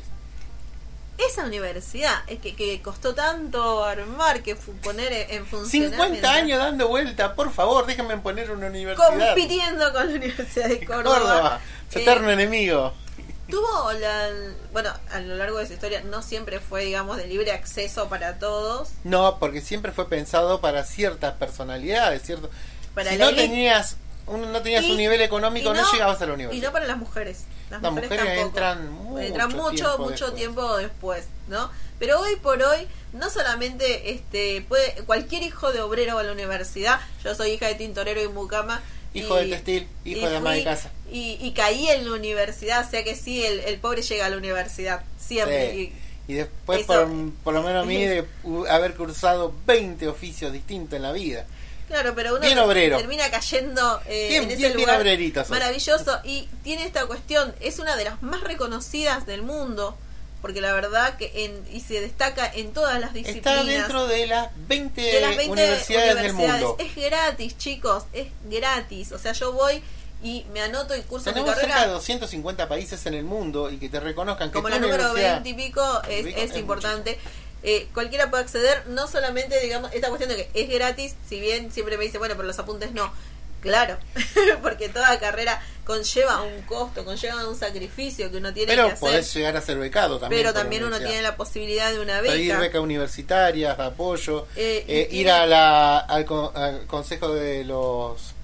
[1.18, 6.04] Esa universidad es que, que costó tanto armar que poner en en funcionamiento.
[6.04, 9.08] 50 años dando vuelta, por favor, déjenme poner una universidad.
[9.08, 11.18] compitiendo con la Universidad de Córdoba.
[11.18, 11.60] Córdoba,
[11.92, 12.94] su Eh, eterno enemigo.
[13.48, 14.28] Tuvo la
[14.72, 18.38] bueno a lo largo de su historia no siempre fue digamos de libre acceso para
[18.38, 22.50] todos No, porque siempre fue pensado para ciertas personalidades, ¿cierto?
[22.94, 23.96] Para si no tenías
[24.26, 26.62] un, no tenías Y- un nivel económico, no, llegabas a la universidad.
[26.62, 30.34] y no para las mujeres las, Las mujeres, entran mucho entran mucho tiempo mucho después.
[30.34, 36.14] tiempo después no pero hoy por hoy no solamente este puede cualquier hijo de obrero
[36.16, 38.80] va a la universidad yo soy hija de tintorero y mucama
[39.14, 40.90] Hijo y- de textil, hijo de ama de fui- casa.
[41.10, 44.28] y, y caí en la universidad o sea que sí el, el pobre llega a
[44.30, 45.78] la universidad siempre Sí.
[46.28, 47.08] y- Y después, por,
[47.42, 48.22] por lo menos a mí, de
[48.68, 51.46] haber cursado 20 oficios distintos en la vida.
[51.86, 52.98] Claro, pero uno Bien obrero.
[52.98, 55.48] termina cayendo eh, Bien- en ese bien- bien lugar obrerito sos.
[55.48, 59.96] maravilloso y tiene esta cuestión, es una de las más reconocidas del mundo,
[60.42, 63.58] porque la verdad que en, y se destaca en todas las disciplinas.
[63.60, 66.76] Está dentro de las 20, de las 20 universidades, del mundo.
[66.78, 69.12] Es gratis, chicos, es gratis.
[69.12, 69.82] O sea, yo voy
[70.22, 71.92] y me anoto y curso Tenemos cerca de carrera.
[71.92, 75.48] 250 países en el mundo y que te reconozcan que Como la número universidad- 20
[75.48, 77.18] y pico es, Pico es es importante.
[77.64, 81.72] Eh, cualquiera puede acceder, no solamente, digamos, esta cuestión de que es gratis, si bien
[81.72, 83.12] siempre me dice, bueno, pero los apuntes no.
[83.60, 83.98] Claro,
[84.62, 89.00] porque toda carrera conlleva un costo, conlleva un sacrificio que uno tiene Pero que hacer.
[89.00, 90.42] podés llegar a ser becado también.
[90.42, 92.60] pero también uno tiene la posibilidad de una pedir beca.
[92.60, 98.34] becas universitarias, de apoyo, Eh, eh, ir a la, al, con- al consejo de los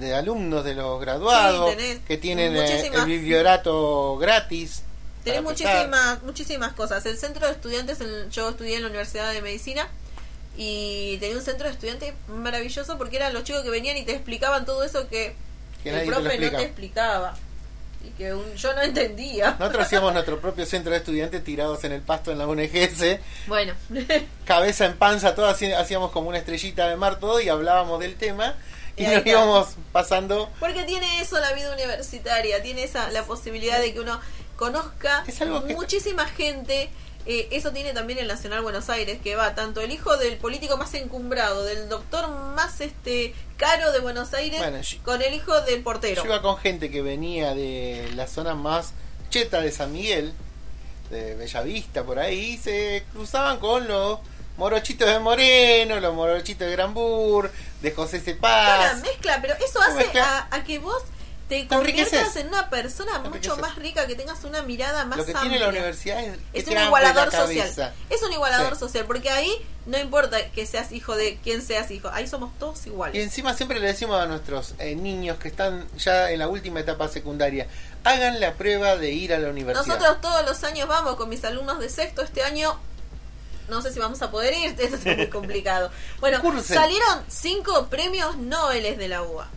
[0.00, 4.82] de alumnos de los graduados Sí, que tienen eh, muchísimas- el bibliorato gratis
[5.24, 7.04] Tenés muchísimas, muchísimas cosas.
[7.06, 9.86] El centro de estudiantes, en- yo estudié en la Universidad de Medicina
[10.56, 14.12] y tenía un centro de estudiantes maravilloso porque eran los chicos que venían y te
[14.12, 15.36] explicaban todo eso que,
[15.82, 17.36] Que el te profe no te explicaba
[18.04, 19.56] y que un- yo no entendía.
[19.58, 23.74] Nosotros hacíamos nuestro propio centro de estudiantes tirados en el pasto en la UNGS, Bueno,
[24.44, 28.54] cabeza en panza, todo hacíamos como una estrellita de mar todo y hablábamos del tema
[28.96, 30.50] y nos íbamos pasando.
[30.60, 34.20] porque tiene eso la vida universitaria, tiene esa la posibilidad de que uno
[34.56, 36.90] conozca Es algo que- muchísima gente.
[37.26, 40.76] Eh, eso tiene también el Nacional Buenos Aires, que va tanto el hijo del político
[40.78, 45.60] más encumbrado, del doctor más este caro de Buenos Aires, Bueno, yo- con el hijo
[45.62, 46.22] del portero.
[46.22, 48.92] Yo iba con gente que venía de la zona más
[49.30, 50.32] cheta de San Miguel,
[51.10, 54.20] de Bellavista, por ahí, y se cruzaban con los
[54.56, 57.50] morochitos de Moreno, los morochitos de Granbur,
[57.82, 59.00] de José Cepaz.
[59.02, 61.02] mezcla, pero eso Una hace a que vos
[61.48, 65.32] te conviertas en una persona mucho más rica, que tengas una mirada más Lo que
[65.32, 65.48] amplia.
[65.50, 66.22] tiene la universidad
[66.52, 67.94] es, un igualador social.
[68.10, 68.80] Es un igualador Sí.
[68.80, 69.50] social, porque ahí
[69.86, 73.22] no importa que seas hijo de quien seas hijo, ahí somos todos Y iguales.
[73.24, 77.08] encima siempre le decimos a nuestros eh, niños que están ya en la última etapa
[77.08, 77.66] secundaria,
[78.04, 79.86] hagan la prueba de ir a la universidad.
[79.86, 82.78] Nosotros todos los años vamos con mis alumnos de sexto, este año
[83.68, 85.90] no sé si vamos a poder ir, esto es muy complicado.
[86.20, 86.76] Bueno, Cursen.
[86.76, 89.48] salieron cinco premios Nobel de la UBA.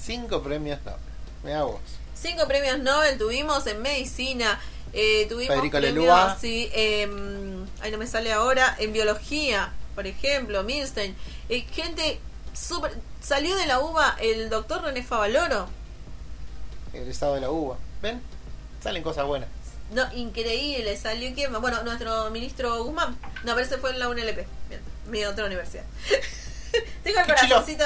[0.00, 1.11] Cinco premios, no.
[1.42, 1.80] Me hago.
[2.14, 4.60] Cinco premios Nobel tuvimos en medicina,
[4.92, 6.38] eh, tuvimos Federico premios, Lelúa.
[6.40, 11.16] sí, em, ahí no me sale ahora, en biología, por ejemplo, Milstein.
[11.48, 12.20] Eh, gente
[12.52, 12.96] súper...
[13.20, 15.68] Salió de la UBA el doctor René Favaloro.
[16.92, 17.76] Egresado de la UBA.
[18.02, 18.20] ¿Ven?
[18.82, 19.48] Salen cosas buenas.
[19.92, 21.52] No, increíble, salió quién?
[21.60, 23.16] Bueno, nuestro ministro Guzmán.
[23.44, 24.46] No, pero ese fue en la UNLP,
[25.08, 25.84] mi otra universidad.
[27.04, 27.84] Tengo el corazoncito.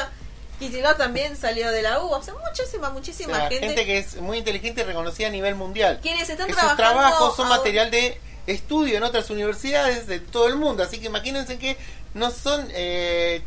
[0.59, 2.19] Kicillof también salió de la UBA.
[2.19, 3.67] O sea, muchísima, O muchísima sea, gente.
[3.67, 5.99] gente que es muy inteligente y reconocida a nivel mundial.
[6.03, 10.49] Quienes están que sus trabajando trabajos son material de estudio en otras universidades de todo
[10.49, 10.83] el mundo.
[10.83, 11.77] Así que imagínense que
[12.15, 13.43] no son eh,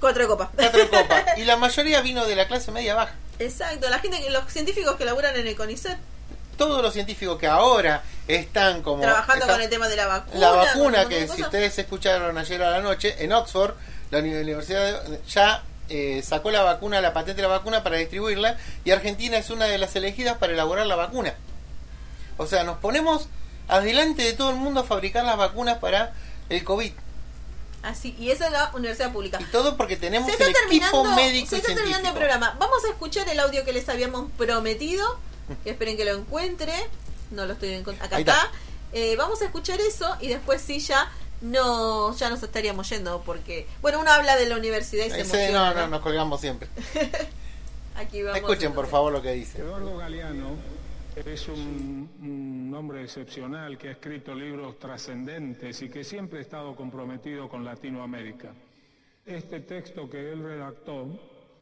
[0.00, 0.50] Cuatro de copa.
[0.56, 1.24] cuatro de copa.
[1.36, 3.14] Y la mayoría vino de la clase media baja.
[3.38, 5.98] Exacto, la gente los científicos que laburan en el CONICET
[6.56, 9.02] Todos los científicos que ahora están como...
[9.02, 10.38] trabajando están- con el tema de la vacuna.
[10.40, 13.74] La vacuna que si ustedes escucharon ayer a la noche, en Oxford,
[14.10, 17.96] la uni- universidad de- ya eh, sacó la vacuna, la patente de la vacuna para
[17.96, 21.34] distribuirla y Argentina es una de las elegidas para elaborar la vacuna.
[22.36, 23.28] O sea, nos ponemos
[23.68, 26.12] adelante de todo el mundo a fabricar las vacunas para
[26.48, 26.92] el COVID.
[27.82, 29.38] Así, y esa es la universidad pública.
[29.40, 32.56] Y todo porque tenemos el equipo médico se y está terminando el programa.
[32.58, 35.18] Vamos a escuchar el audio que les habíamos prometido.
[35.62, 36.74] Que esperen que lo encuentre.
[37.30, 38.16] No lo estoy encontrando.
[38.16, 38.50] Acá está.
[38.92, 41.08] Eh, vamos a escuchar eso y después sí ya
[41.40, 45.36] no ya nos estaríamos yendo porque bueno uno habla de la universidad y se Ese-
[45.46, 45.74] emociona.
[45.74, 46.68] no, no, nos colgamos siempre.
[47.96, 48.38] Aquí vamos.
[48.40, 49.58] Escuchen por favor lo que dice.
[49.60, 50.50] Eduardo Galeano
[51.24, 56.76] es un, un hombre excepcional que ha escrito libros trascendentes y que siempre ha estado
[56.76, 58.52] comprometido con Latinoamérica.
[59.24, 61.08] Este texto que él redactó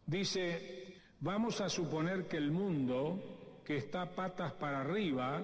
[0.07, 5.41] dice, vamos a suponer que el mundo, que está patas para arriba,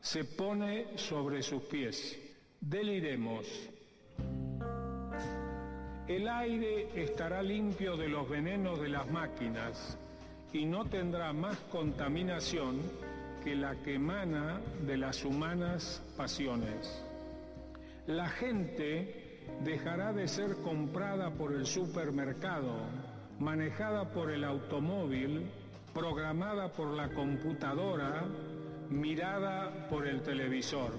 [0.00, 2.18] se pone sobre sus pies.
[2.60, 3.46] Deliremos.
[6.08, 9.98] El aire estará limpio de los venenos de las máquinas
[10.52, 12.80] y no tendrá más contaminación
[13.42, 17.04] que la que emana de las humanas pasiones.
[18.06, 22.74] La gente dejará de ser comprada por el supermercado,
[23.38, 25.50] manejada por el automóvil,
[25.92, 28.24] programada por la computadora,
[28.90, 30.92] mirada por el televisor.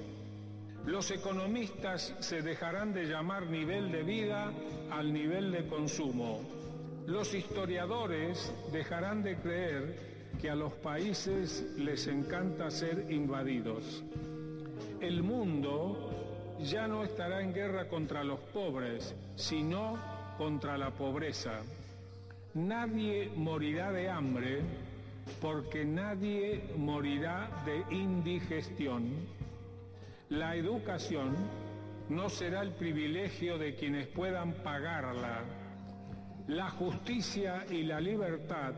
[0.87, 4.53] Los economistas se dejarán de llamar nivel de vida
[4.89, 6.39] al nivel de consumo.
[7.05, 9.99] Los historiadores dejarán de creer
[10.41, 14.05] que a los países les encanta ser invadidos.
[15.01, 19.99] El mundo ya no estará en guerra contra los pobres, sino
[20.37, 21.63] contra la pobreza.
[22.53, 24.61] Nadie morirá de hambre
[25.41, 29.36] porque nadie morirá de indigestión.
[30.29, 31.35] La educación
[32.09, 35.39] no será el privilegio de quienes puedan pagarla.
[36.47, 38.73] La justicia y la libertad,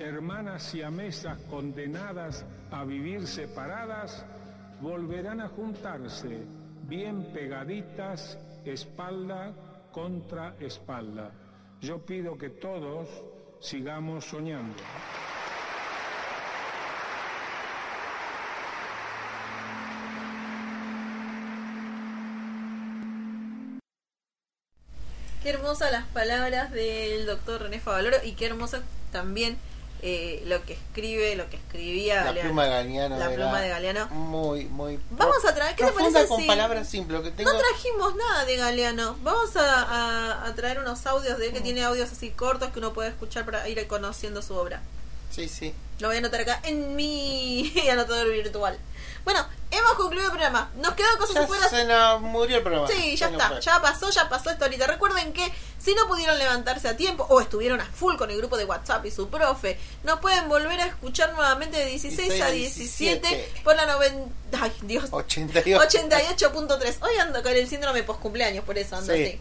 [0.00, 4.26] hermanas siamesas condenadas a vivir separadas,
[4.80, 6.44] volverán a juntarse
[6.88, 9.52] bien pegaditas, espalda
[9.92, 11.30] contra espalda.
[11.80, 13.08] Yo pido que todos
[13.60, 14.74] sigamos soñando.
[25.44, 28.82] Qué hermosas las palabras del doctor René Favaloro y qué hermosa
[29.12, 29.58] también
[30.02, 32.48] eh, lo que escribe, lo que escribía La Galeano.
[32.48, 33.18] pluma de Galeano.
[33.18, 34.06] La pluma de Galeano.
[34.08, 34.98] Muy, muy.
[35.10, 37.18] Vamos a traer, ¿qué te parece con si- palabras simples.
[37.18, 37.52] Lo que tengo.
[37.52, 39.16] No trajimos nada de Galeano.
[39.22, 42.78] Vamos a, a- a traer unos audios de él que tiene audios así cortos que
[42.78, 44.80] uno puede escuchar para ir conociendo su obra.
[45.30, 45.74] Sí, sí.
[46.00, 48.78] Lo voy a anotar acá en mi anotador virtual.
[49.24, 50.70] Bueno, hemos concluido el programa.
[50.76, 51.68] Nos quedan cosas Ya afuera.
[51.68, 52.88] se nos murió el programa.
[52.88, 54.86] Sí, ya está, ya pasó, ya pasó esta ahorita.
[54.86, 58.56] Recuerden que si no pudieron levantarse a tiempo o estuvieron a full con el grupo
[58.58, 63.26] de WhatsApp y su profe, nos pueden volver a escuchar nuevamente de 16 a 17
[63.28, 63.60] 17.
[63.64, 64.30] por la 90...
[64.60, 65.08] Ay, Dios.
[65.10, 65.98] 88.
[65.98, 66.96] 88.3.
[67.00, 69.22] Hoy ando con el síndrome post cumpleaños, por eso ando Sí.
[69.24, 69.40] así.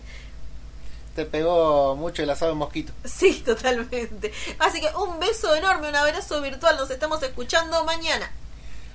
[1.15, 2.91] Te pegó mucho el asado de mosquito.
[3.05, 4.33] Sí, totalmente.
[4.57, 6.75] Así que un beso enorme, un abrazo virtual.
[6.77, 8.31] Nos estamos escuchando mañana.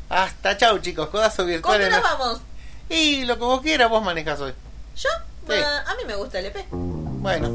[0.08, 1.08] Hasta chau, chicos.
[1.08, 1.78] Codazo ¿Con virtual.
[1.78, 2.40] qué en nos la- vamos?
[2.88, 4.54] Y lo que vos quieras, vos manejas hoy.
[4.96, 5.08] ¿Yo?
[5.50, 6.66] Ah, a mí me gusta el EP.
[6.70, 7.48] Bueno.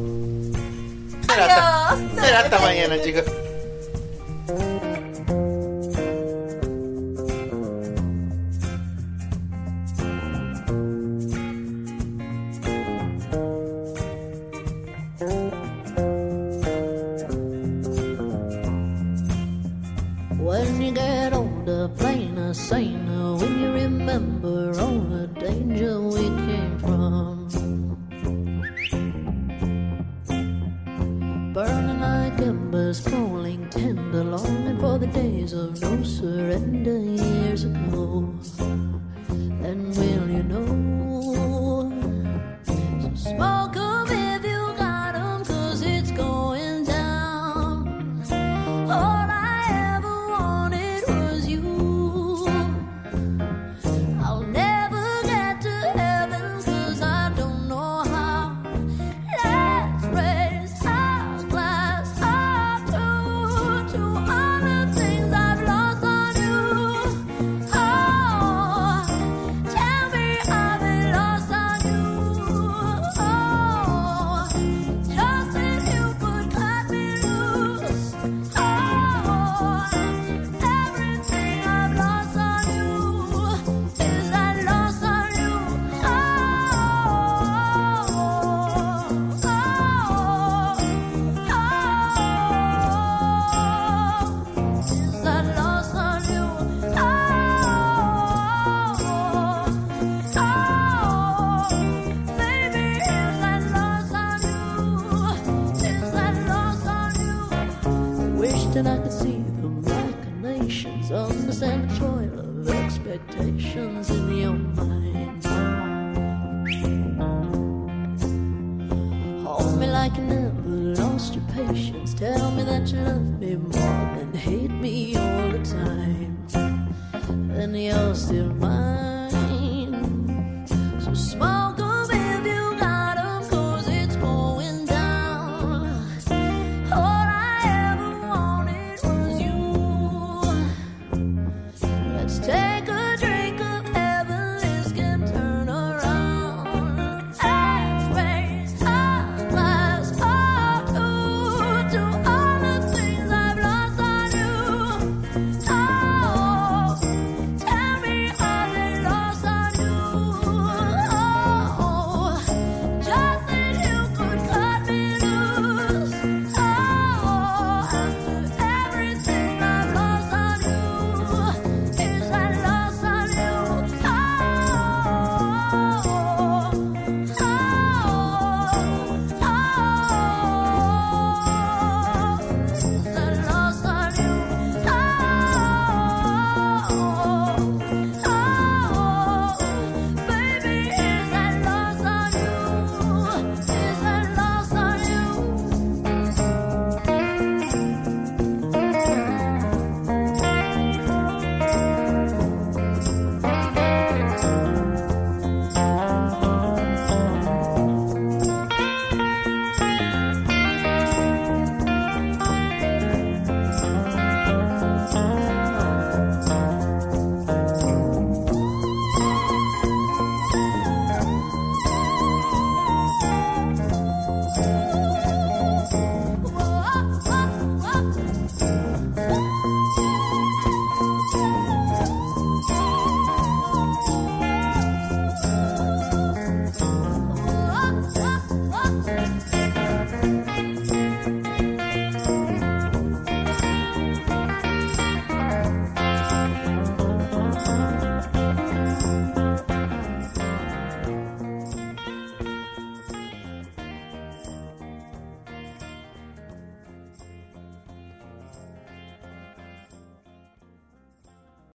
[1.28, 2.12] Será hasta, Adiós.
[2.26, 3.24] será hasta mañana, chicos.